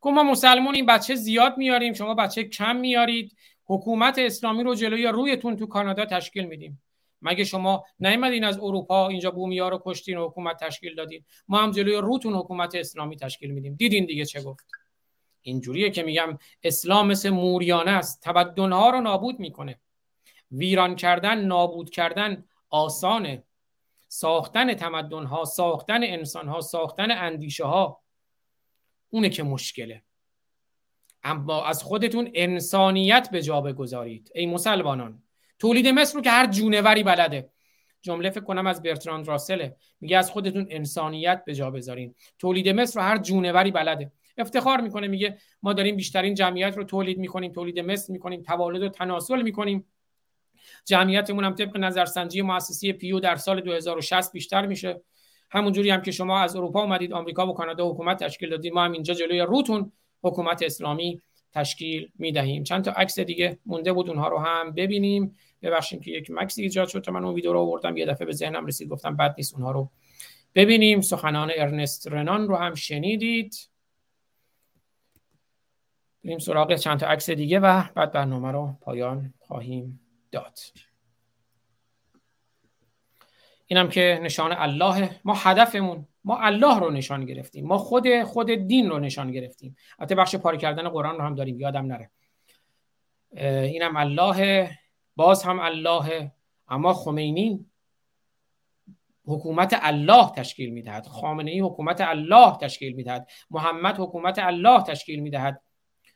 [0.00, 3.36] گفت ما مسلمون این بچه زیاد میاریم شما بچه کم میارید.
[3.64, 6.82] حکومت اسلامی رو جلوی رویتون تو کانادا تشکیل میدیم.
[7.22, 11.70] مگه شما نیومدین از اروپا اینجا بومیا رو کشتین و حکومت تشکیل دادین؟ ما هم
[11.70, 13.74] جلوی روتون حکومت اسلامی تشکیل میدیم.
[13.74, 14.66] دیدین دیگه چه گفت؟
[15.42, 18.22] اینجوریه که میگم اسلام مثل موریانه است.
[18.22, 19.80] تمدنها رو نابود می‌کنه.
[20.50, 23.42] ویران کردن نابود کردن آسانه.
[24.08, 28.00] ساختن تمدنها ساختن انسانها ساختن اندیشه ها
[29.10, 30.02] اونه که مشکله.
[31.22, 34.30] اما از خودتون انسانیت به جا بگذارید.
[34.34, 35.22] ای مسلمانان
[35.58, 37.50] تولید مصر رو که هر جونوری بلده.
[38.02, 42.14] جمله فکر کنم از برتراند راسله میگه از خودتون انسانیت به جا بذارین.
[42.38, 44.12] تولید مصر رو هر جونوری بلده.
[44.38, 48.88] افتخار می‌کنه میگه ما داریم بیشترین جمعیت رو تولید می‌کنیم تولید مثل می‌کنیم توالد و
[48.88, 49.86] تناسل می‌کنیم.
[50.86, 55.00] جمعیتمون هم طبق نظرسنجی مؤسسه پیو در سال 2060 بیشتر میشه.
[55.50, 58.72] همونجوری هم که شما از اروپا اومدید آمریکا و کانادا حکومت تشکیل دادید.
[58.72, 61.20] ما هم اینجا جلوی روتون حکومت اسلامی
[61.52, 62.62] تشکیل می‌دهیم.
[62.62, 65.36] چند تا عکس دیگه مونده بود اونها رو هم ببینیم.
[65.62, 68.32] ببخشید که یک مکسی ایجاد شد تا من اون ویدیو رو آوردم یه دفعه به
[68.32, 69.90] ذهنم رسید گفتم بد نیست اونها رو
[70.54, 71.00] ببینیم.
[71.00, 73.54] سخنان ارنست رنان رو هم شنیدید.
[76.24, 80.05] بریم سراغ چند تا عکس دیگه و بعد برنامه رو پایان خواهیم
[80.36, 80.58] داد.
[83.66, 85.20] اینم که نشان الله.
[85.24, 87.66] ما هدفمون ما الله رو نشان گرفتیم.
[87.66, 89.76] ما خود خود دین رو نشان گرفتیم.
[89.98, 92.10] البته بخش پاره کردن قرآن رو هم داریم یادم نره.
[93.72, 94.70] اینم الله
[95.16, 96.32] باز هم الله.
[96.68, 97.66] اما خمینی
[99.26, 101.06] حکومت الله تشکیل می‌دهد.
[101.06, 103.28] خامنه ای حکومت الله تشکیل می‌دهد.
[103.50, 105.62] محمد حکومت الله تشکیل می‌دهد.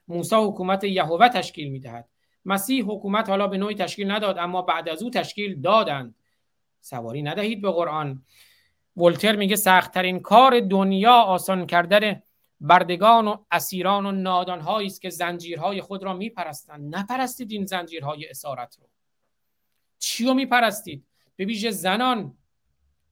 [0.09, 2.10] موسی حکومت یهوه تشکیل می‌دهد.
[2.45, 6.15] مسیح حکومت حالا به نوعی تشکیل نداد اما بعد از او تشکیل دادند.
[6.81, 8.23] سواری ندهید به قرآن.
[8.97, 12.23] ولتر میگه سختترین کار دنیا آسان کردن
[12.61, 16.97] بردگان و اسیران و نادان است که زنجیرهای خود را میپرستند.
[16.97, 18.89] نپرستید این زنجیرهای اسارت رو.
[19.99, 21.05] چی رو میپرستید؟
[21.37, 22.37] به ویژه زنان.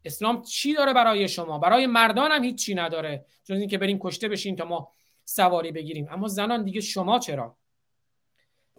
[0.05, 3.27] اسلام چی داره برای شما؟ برای مردان هم هیچ چی نداره.
[3.45, 4.93] جز اینکه بریم کشته بشین تا ما
[5.25, 6.09] سواری بگیریم.
[6.11, 7.57] اما زنان دیگه شما چرا؟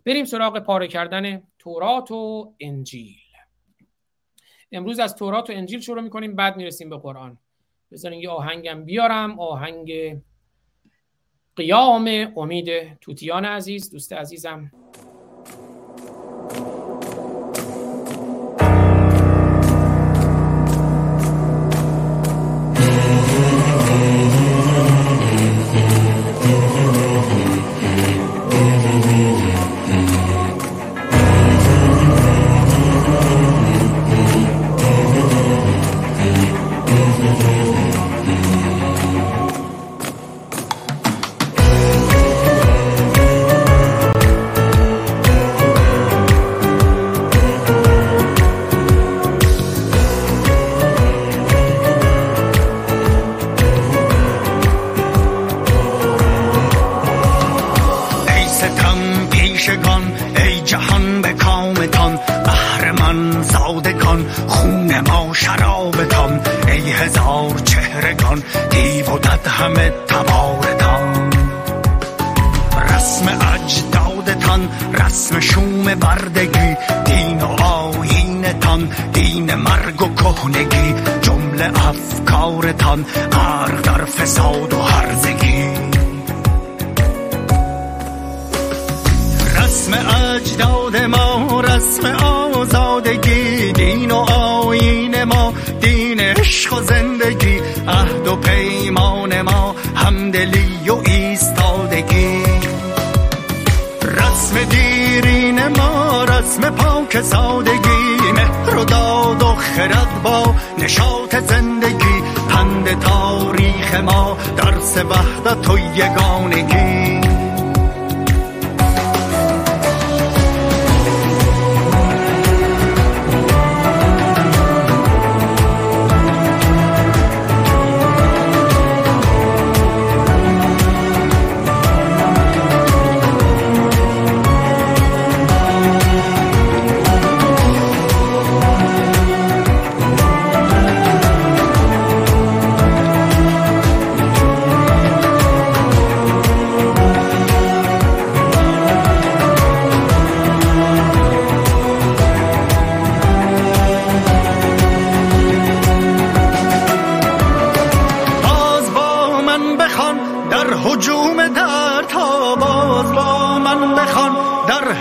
[0.05, 3.15] بریم سراغ پاره کردن تورات و انجیل.
[4.71, 7.37] امروز از تورات و انجیل شروع می‌کنیم بعد می‌رسیم به قرآن.
[7.91, 9.39] بذارین یه آهنگم بیارم.
[9.39, 10.17] آهنگ
[11.55, 14.71] قیام امید توتیان عزیز دوست عزیزم.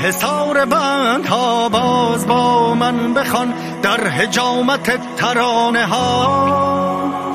[0.08, 7.27] حسار بند ها باز با من بخوان در هجامت ترانه ها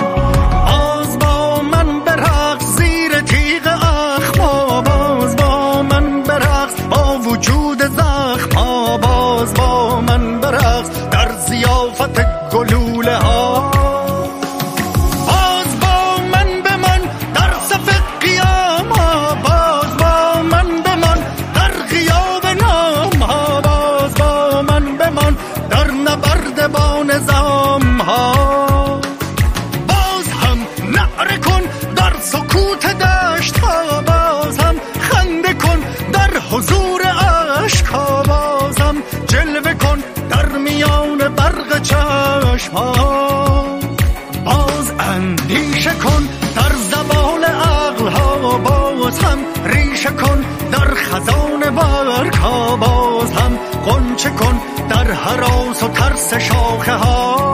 [52.77, 54.59] باز هم قنچه کن
[54.89, 57.53] در حراس و ترس شاخه ها.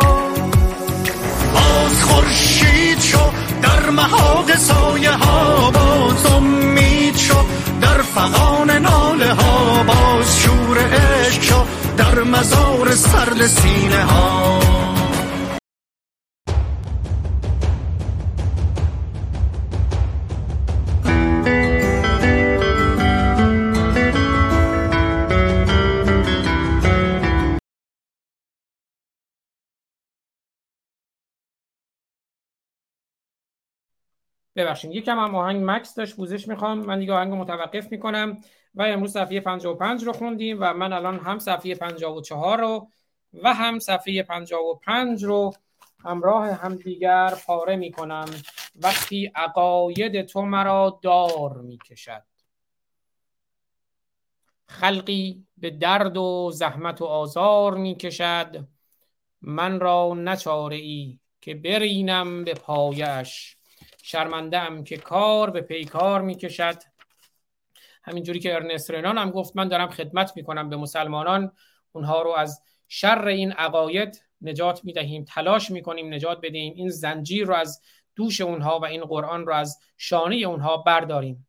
[1.53, 7.45] باز خورشید شو در محاق سایه ها باز امید شو
[7.82, 11.65] در فغان ناله ها باز شور عشق شو
[11.97, 14.59] در مزار سرد سینه ها.
[34.60, 36.80] ببخشید یکم هم آهنگ مکس داشت پوزش می‌خوام.
[36.80, 38.41] من دیگه آهنگ متوقف می‌کنم
[38.76, 42.88] و امروز صفحه 55 رو خوندیم و من الان هم صفحه 54 رو
[43.43, 45.53] و هم صفحه 55 رو
[46.03, 48.26] همراه هم دیگر پاره می‌کنم.
[48.76, 52.24] وقتی عقاید تو مرا دار می‌کشد.
[54.66, 58.68] خلقی به درد و زحمت و آزار می‌کشد.
[59.41, 63.59] من را نچاره ای که برینم به پایش.
[64.12, 66.76] شرمنده ام که کار به پیکار می‌کشد.
[68.03, 71.51] همینجوری که ارنست رنان هم گفت من دارم خدمت می‌کنم به مسلمانان.
[71.91, 77.53] اونها رو از شر این عقاید نجات می‌دهیم تلاش می‌کنیم نجات بدهیم این زنجیر رو
[77.53, 77.82] از
[78.16, 81.47] دوش اونها و این قرآن رو از شانه اونها برداریم.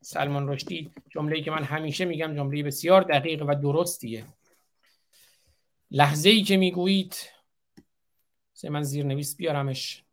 [0.00, 4.24] سلمان رشدی جمله‌ای که من همیشه میگم جمله بسیار دقیق و درستیه.
[5.90, 7.16] لحظه ای که می‌گویید
[8.64, 10.04] من زیرنویس بیارمش.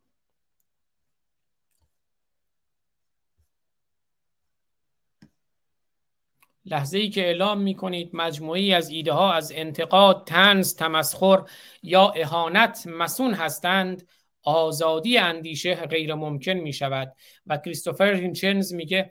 [6.66, 11.42] لحظه ای که اعلام می کنید مجموعی از ایده ها از انتقاد، تنز، تمسخر
[11.82, 14.08] یا اهانت مسون هستند
[14.42, 17.14] آزادی اندیشه غیر ممکن می شود
[17.46, 19.10] و کریستوفر هیچنز میگه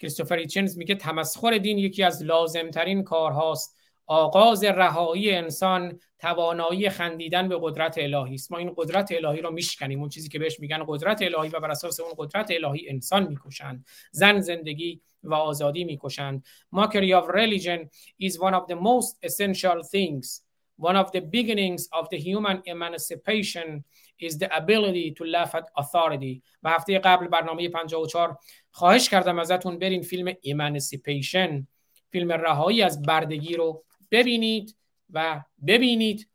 [0.00, 3.76] کریستوفر هیچنز میگه تمسخر دین یکی از لازمترین کارهاست.
[4.06, 8.52] آغاز رهایی انسان توانایی خندیدن به قدرت الهی است.
[8.52, 10.00] ما این قدرت الهی رو میشکنیم.
[10.00, 13.86] اون چیزی که بهش میگن قدرت الهی و بر اساس اون قدرت الهی انسان می‌کشند.
[14.10, 16.44] زن زندگی و آزادی می‌کشند.
[16.74, 17.88] Mockery of religion
[18.22, 20.44] is one of the most essential things.
[20.78, 23.84] One of the beginnings of the human emancipation
[24.18, 26.42] is the ability to laugh at authority.
[26.62, 28.38] و هفته قبل برنامه 54
[28.70, 31.64] خواهش کردم ازتون برین فیلم emancipation.
[32.10, 34.76] فیلم رهایی از بردگی رو ببینید
[35.10, 36.28] و ببینید.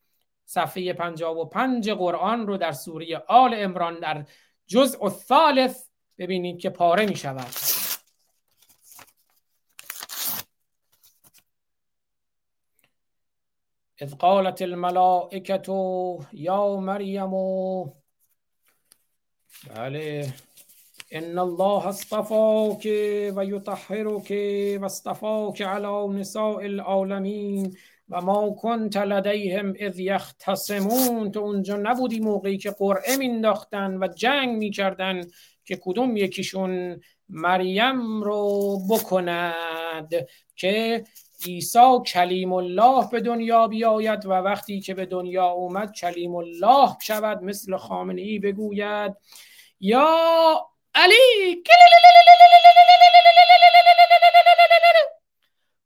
[0.46, 4.26] صفحه 55 قرآن رو در سوره آل امران در
[4.68, 5.84] جزء الثالث
[6.18, 7.89] ببینید که پاره می شود
[14.02, 15.62] اذ قالت الملائکه
[16.34, 17.34] یا مریم
[19.76, 20.34] بله
[21.12, 22.86] ان الله اصطفاك
[23.36, 24.32] و یطهرك
[24.82, 27.78] و اصطفاك على نساء العالمین
[28.10, 34.58] و ما کنت لدیهم اذ یختصمون تو اونجا نبودی موقعی که قرعه مینداختن و جنگ
[34.58, 35.22] می‌کردن
[35.66, 40.10] که کدوم یکیشون مریم رو بکند
[40.56, 41.04] که
[41.46, 47.44] عیسی کلیم الله به دنیا بیاید و وقتی که به دنیا اومد کلیم الله شود
[47.44, 49.14] مثل خامنه ای بگوید
[49.80, 51.64] یا علی!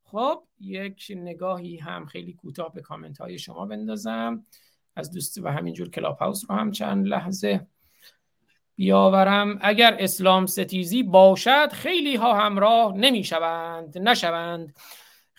[0.03, 4.45] خب یک نگاهی هم خیلی کوتاه به کامنت های شما بندازم.
[4.95, 7.67] از دوست و همینجور Clubhouse رو هم چند لحظه
[8.75, 9.59] بیاورم.
[9.61, 14.75] اگر اسلام ستیزی باشد خیلی ها همراه نمی شوند نشوند.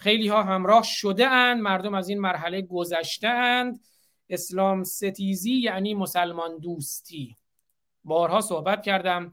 [0.05, 3.81] خیلی ها همراه شده اند مردم از این مرحله گذشته اند
[4.29, 7.37] اسلام ستیزی یعنی مسلمان دوستی.
[8.05, 9.33] بارها صحبت کردم.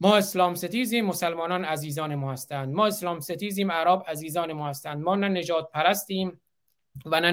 [0.00, 2.74] ما اسلام ستیزیم مسلمانان عزیزان ما هستند.
[2.74, 5.02] ما اسلام ستیزیم عرب عزیزان ما هستند.
[5.02, 6.40] ما نه نژاد پرستیم
[7.06, 7.30] و نه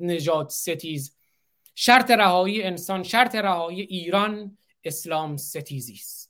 [0.00, 1.16] نژاد ستیز.
[1.74, 6.29] شرط رهایی انسان شرط رهایی ایران اسلام ستیزی است.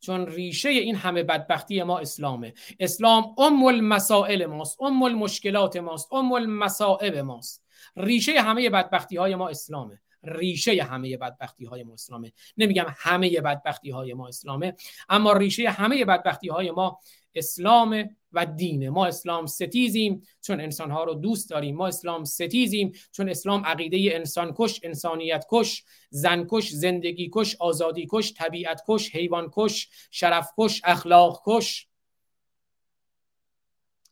[0.00, 2.54] چون ریشه این همه بدبختی ما اسلامه.
[2.80, 7.64] اسلام ام المسائل ماست ام المشکلات ماست ام المصائب ماست.
[7.96, 10.00] ریشه همه بدبختی های ما اسلامه.
[10.22, 12.32] ریشه همه بدبختی های ما اسلامه.
[12.56, 14.74] نمیگم همه بدبختی های ما اسلامه
[15.08, 16.98] اما ریشه همه بدبختی های ما
[17.34, 21.76] اسلام و دینه ما اسلام ستیزیم چون انسانها رو دوست داریم.
[21.76, 28.08] ما اسلام ستیزیم چون اسلام عقیده انسان کش انسانیت کش زن کش زندگی کش آزادی
[28.12, 31.90] کش طبیعت کش حیوان کش شرف کش اخلاق کش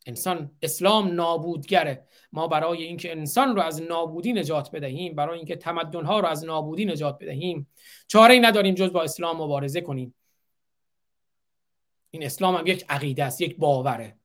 [0.07, 2.07] انسان اسلام نابودگره.
[2.33, 6.45] ما برای اینکه انسان رو از نابودی نجات بدهیم برای اینکه تمدن ها رو از
[6.45, 7.69] نابودی نجات بدهیم
[8.07, 10.15] چاره ای نداریم جز با اسلام مبارزه کنیم.
[12.11, 14.19] این اسلام هم یک عقیده است یک باوره.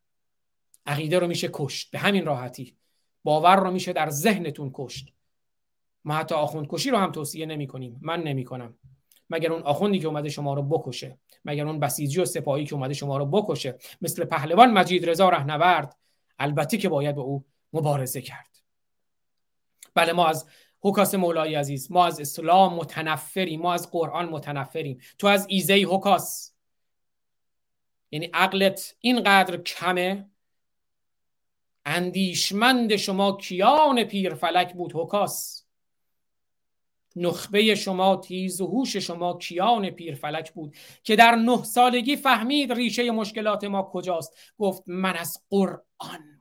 [0.85, 2.77] عقیده رو میشه کشت به همین راحتی.
[3.23, 5.14] باور رو میشه در ذهنتون کشت.
[6.05, 8.77] ما حتی آخوند کشی رو هم توصیه نمی کنیم من نمی کنم
[9.30, 11.18] مگر اون آخوندی که اومده شما رو بکشه.
[11.45, 13.77] مگر اون بسیجی و سپاهی که اومده شما رو بکشه.
[14.01, 15.97] مثل پهلوان مجید رضا رهنورد.
[16.39, 18.57] البته که باید به او مبارزه کرد.
[19.95, 20.47] بله ما از
[20.80, 24.99] حکاس مولای عزیز ما از اسلام متنفریم ما از قرآن متنفریم.
[25.18, 26.53] تو از ایزه حکاس.
[28.14, 30.30] یعنی عقلت اینقدر کمه
[31.85, 35.65] اندیشمند شما کیان پیر فلک بود حکاس.
[37.15, 40.76] نخبه شما تیز و هوش شما کیان پیر فلک بود.
[41.03, 44.38] که در نه سالگی فهمید ریشه مشکلات ما کجاست.
[44.57, 46.34] گفت من از قرآن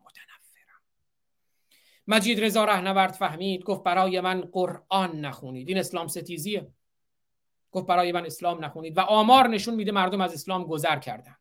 [2.06, 5.68] مجید رضا رهنورد فهمید گفت برای من قرآن نخونید.
[5.68, 6.72] این اسلام ستیزیه.
[7.70, 8.98] گفت برای من اسلام نخونید.
[8.98, 11.36] و آمار نشون میده مردم از اسلام گذر کردن.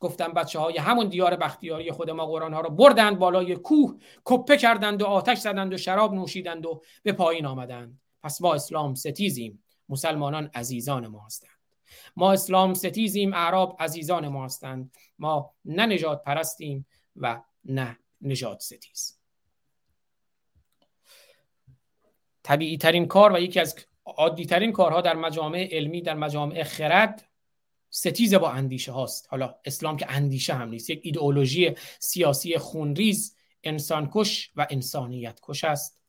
[0.00, 4.56] گفتم بچه های همون دیار بختیاری خود ما قرآن ها رو بردند بالای کوه کپه
[4.56, 8.00] کردند و آتش زدند و شراب نوشیدند و به پایین آمدند.
[8.22, 9.64] پس ما اسلام ستیزیم.
[9.88, 11.50] مسلمانان عزیزان ما هستند.
[12.16, 14.92] ما اسلام ستیزیم اعراب عزیزان ما هستند.
[15.18, 16.86] ما نه نژاد پرستیم
[17.16, 19.18] و نه نژاد ستیز.
[22.42, 27.28] طبیعی ترین کار و یکی از عادی ترین کارها در مجامع علمی در مجامع خرد
[27.96, 29.26] ستیز با اندیشه هاست.
[29.30, 36.00] حالا اسلام که اندیشه هم نیست یک ایدئولوژی سیاسی خونریز انسانکش و انسانیت کش است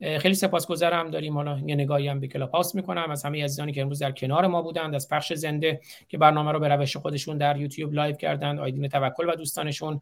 [0.00, 1.10] خیلی سپاسگزارم.
[1.10, 3.10] داریم حالا یه نگاهی هم به Clubhouse می‌کنم.
[3.10, 6.60] از همه عزیزانی که امروز در کنار ما بودند از پخش زنده که برنامه رو
[6.60, 10.00] به روش خودشون در YouTube live کردند آیدین توکل و دوستانشون.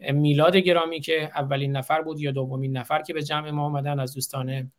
[0.00, 4.14] میلاد گرامی که اولین نفر بود یا دومین نفر که به جمع ما آمدن از
[4.14, 4.72] دوستان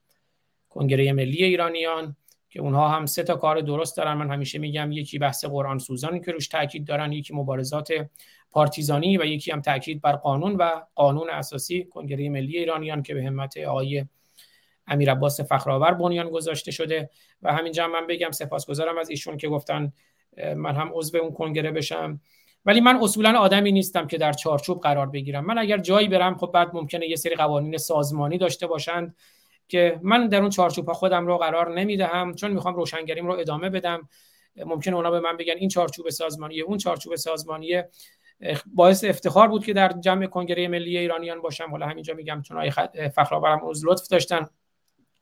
[0.70, 2.16] کنگره ملی ایرانیان.
[2.50, 4.14] که اونها هم سه تا کار درست دارن.
[4.14, 7.92] من همیشه میگم یکی بحث قرآن سوزانی که روش تاکید دارن یکی مبارزات
[8.52, 13.24] پارتیزانی و یکی هم تاکید بر قانون و قانون اساسی کنگره ملی ایرانیان که به
[13.24, 14.06] همت آقای
[14.88, 17.10] امیر عباس فخرآور بنیان گذاشته شده.
[17.42, 19.94] و همینجا من بگم سپاسگزارم از ایشون که گفتن
[20.56, 22.22] من هم عضو اون کنگره بشم.
[22.66, 25.46] ولی من اصولا آدمی نیستم که در چارچوب قرار بگیرم.
[25.46, 29.16] من اگر جایی برم خب بعد ممکنه یه سری قوانین سازمانی داشته باشند.
[29.70, 34.10] که من در اون چارچوب خودم رو قرار نمی‌دهم چون می‌خوام روشنگریم رو ادامه بدم.
[34.66, 37.90] ممکنه اونا به من بگن این چارچوب سازمانیه اون چارچوب سازمانیه.
[38.66, 41.72] باعث افتخار بود که در جمع کنگره ملی ایرانیان باشم.
[41.72, 44.48] حالا همینجا میگم چون آقای فخرآورم از لطف داشتن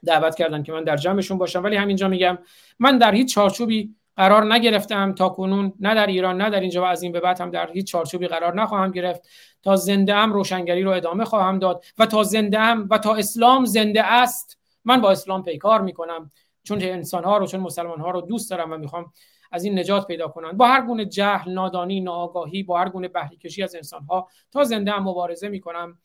[0.06, 1.64] دعوت کردن که من در جمعشون باشم.
[1.64, 2.38] ولی همینجا میگم
[2.80, 5.14] من در هیچ چارچوبی قرار نگرفتم.
[5.14, 7.72] تا کنون نه در ایران نه در اینجا و از این به بعد هم در
[7.72, 9.22] هیچ چارچوبی قرار نخواهم گرفت.
[9.64, 13.66] تا زنده ام روشنگری رو ادامه خواهم داد و تا زنده ام و تا اسلام
[13.66, 16.32] زنده است من با اسلام پیکار می‌کنم.
[16.64, 19.12] چون انسان ها رو چون مسلمان ها رو دوست دارم و می‌خوام
[19.52, 20.52] از این نجات پیدا کنن.
[20.52, 24.64] با هر گونه جهل نادانی ناآگاهی با هر گونه بهره کشی از انسان ها تا
[24.64, 25.98] زنده ام مبارزه می‌کنم.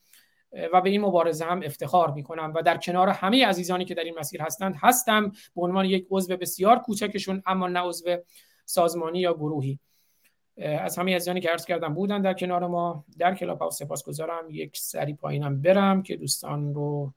[0.72, 4.04] و به این مبارزه هم افتخار می کنم و در کنار همه عزیزانی که در
[4.04, 8.16] این مسیر هستند هستم به عنوان یک عضو بسیار کوچکشون اما نه عضو
[8.64, 9.78] سازمانی یا گروهی.
[10.58, 14.50] از همه عزیزانی که عرض کردم بودن در کنار ما در کلاب ها سپاسگزارم.
[14.50, 17.12] یک سری پایینم برم که دوستان رو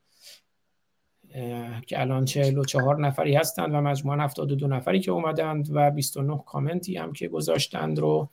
[1.88, 7.14] که الان 44 نفری هستند و مجموعا 72 نفری که اومدند و 29 کامنتی هم
[7.14, 8.30] که گذاشتند رو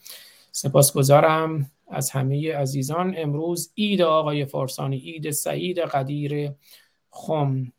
[0.52, 1.70] سپاسگزارم.
[1.92, 3.14] از همه عزیزان.
[3.16, 6.50] امروز عید آقای فارسانی عید سعید قدیر
[7.10, 7.72] خم.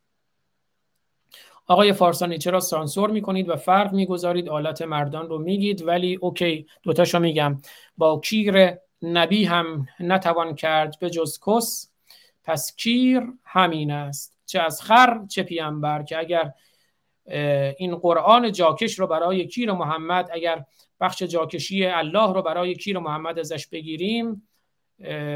[1.68, 7.20] آقای فارسانی چرا سانسور می‌کنید و فرق می‌گذارید؟ آلت مردان رو میگید ولی اوکی دوتاشو
[7.20, 7.62] میگم.
[7.98, 11.90] با کیر نبی هم نتوان کرد به جز کس.
[12.44, 16.52] پس کیر همین است چه از خر چه پیامبر که اگر
[17.78, 20.66] این قرآن جاکش رو برای کیر محمد اگر
[21.04, 24.48] بخش جاکشی الله رو برای کیر محمد ازش بگیریم؟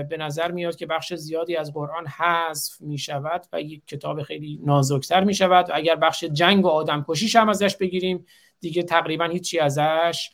[0.10, 4.60] به نظر میاد که بخش زیادی از قرآن حذف می شود و یک کتاب خیلی
[4.64, 8.26] نازکتر می شود و اگر بخش جنگ و آدم کشیش هم ازش بگیریم
[8.60, 10.30] دیگه تقریبا هیچی ازش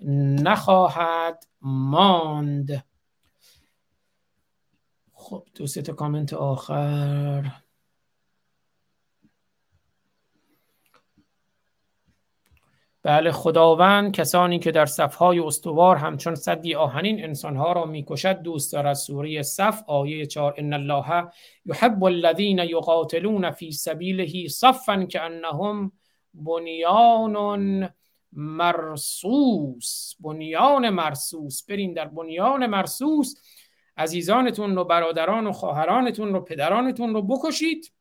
[0.00, 2.84] نخواهد ماند.
[5.12, 7.61] خب دو سه تا کامنت آخر.
[13.04, 18.94] بله خداوند کسانی که در صفهای استوار همچون صدی آهنین انسانها را می‌کشد دوست دارد.
[18.94, 21.28] سوره صف آیه 4 ان الله
[21.66, 25.92] یحب الذین یقاتلون فی سبیله صفا کانهم
[26.34, 27.88] بنیان
[28.32, 33.34] مرسوس بنیان مرسوس برین در بنیان مرسوس
[33.96, 37.92] عزیزانتون رو برادران و خواهرانتون رو پدرانتون رو بکشید.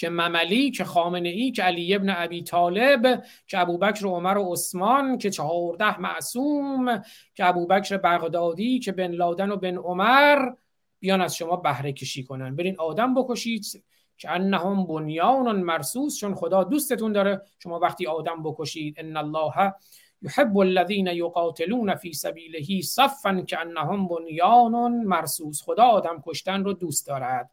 [0.00, 4.52] که مملی که خامنه ای که علی ابن ابی طالب که ابوبکر و عمر و
[4.52, 7.02] عثمان که چهارده معصوم
[7.34, 10.52] که ابوبکر بغدادی که بن لادن و بن عمر
[11.00, 12.56] بیان از شما بهره کشی کنن.
[12.56, 13.84] برین آدم بکشید
[14.18, 17.42] که انهم بنیان مرسوس چون خدا دوستتون داره.
[17.58, 19.74] شما وقتی آدم بکشید ان الله
[20.22, 27.50] یحب الذین یقاتلون فی سبیله صفا کانهم بنیان مرسوس خدا آدم کشتن رو دوست دارد.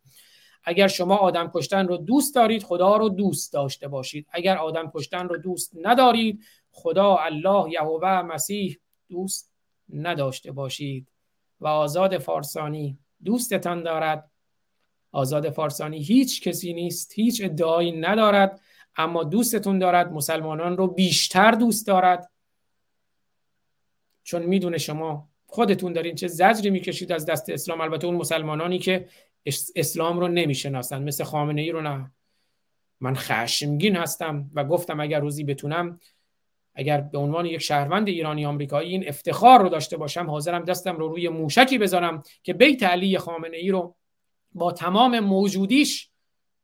[0.69, 4.27] اگر شما آدم کشتن رو دوست دارید خدا رو دوست داشته باشید.
[4.31, 8.79] اگر آدم کشتن رو دوست ندارید خدا الله یهوه مسیح
[9.09, 9.51] دوست
[9.93, 11.07] نداشته باشید.
[11.61, 14.31] و آزاد فارسانی دوستتان دارد.
[15.11, 18.61] آزاد فارسانی هیچ کسی نیست هیچ ادعایی ندارد
[18.95, 22.31] اما دوستتون دارد مسلمانان رو بیشتر دوست دارد.
[24.23, 27.81] چون می‌دونه شما خودتون دارین چه زجری می‌کشید از دست اسلام.
[27.81, 29.07] البته اون مسلمانانی که
[29.75, 31.03] اسلام رو نمی‌شناسن.
[31.03, 32.11] مثل خامنه ای رو نه.
[32.99, 35.99] من خشمگین هستم و گفتم اگر روزی بتونم
[36.75, 41.07] اگر به عنوان یک شهروند ایرانی آمریکایی این افتخار رو داشته باشم حاضرم دستم رو
[41.07, 43.95] روی موشکی بذارم که بیت علی خامنه ای رو
[44.51, 46.09] با تمام موجودیش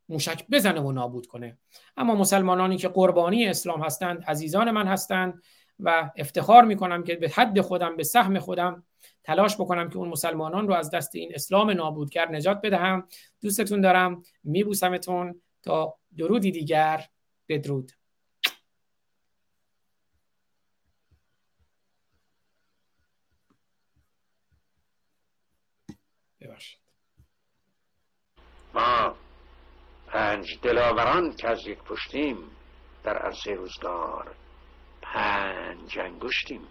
[0.09, 1.57] موشک بزنه و نابود کنه.
[1.97, 5.41] اما مسلمانانی که قربانی اسلام هستند عزیزان من هستند
[5.79, 8.83] و افتخار می‌کنم که به حد خودم به سهم خودم
[9.23, 13.07] تلاش بکنم که اون مسلمانان رو از دست این اسلام نابودگر نجات بدهم.
[13.41, 14.23] دوستتون دارم.
[14.43, 17.05] میبوسمتون تا درودی دیگر.
[17.47, 17.91] بدرود.
[26.41, 26.79] ببخشید.
[28.73, 29.15] ما
[30.07, 32.37] پنج دلاوران که از یک پشتیم
[33.03, 34.35] در عرصه روزگار
[35.13, 36.61] پنج انگشتیم.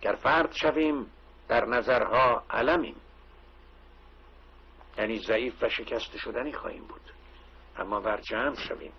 [0.00, 1.10] گر فرد شویم
[1.48, 2.96] در نظرها علمیم.
[4.98, 7.00] یعنی ضعیف و شکست شدنی خواهیم بود.
[7.78, 8.92] اما بر جمع شویم.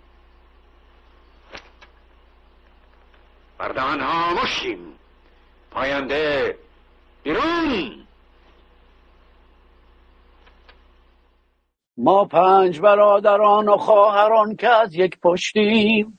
[3.58, 4.00] بردان
[4.42, 4.98] مشیم.
[5.70, 6.58] پاینده
[7.22, 8.06] بیرون.
[11.96, 16.18] ما پنج برادران و خواهران که از یک پشتیم.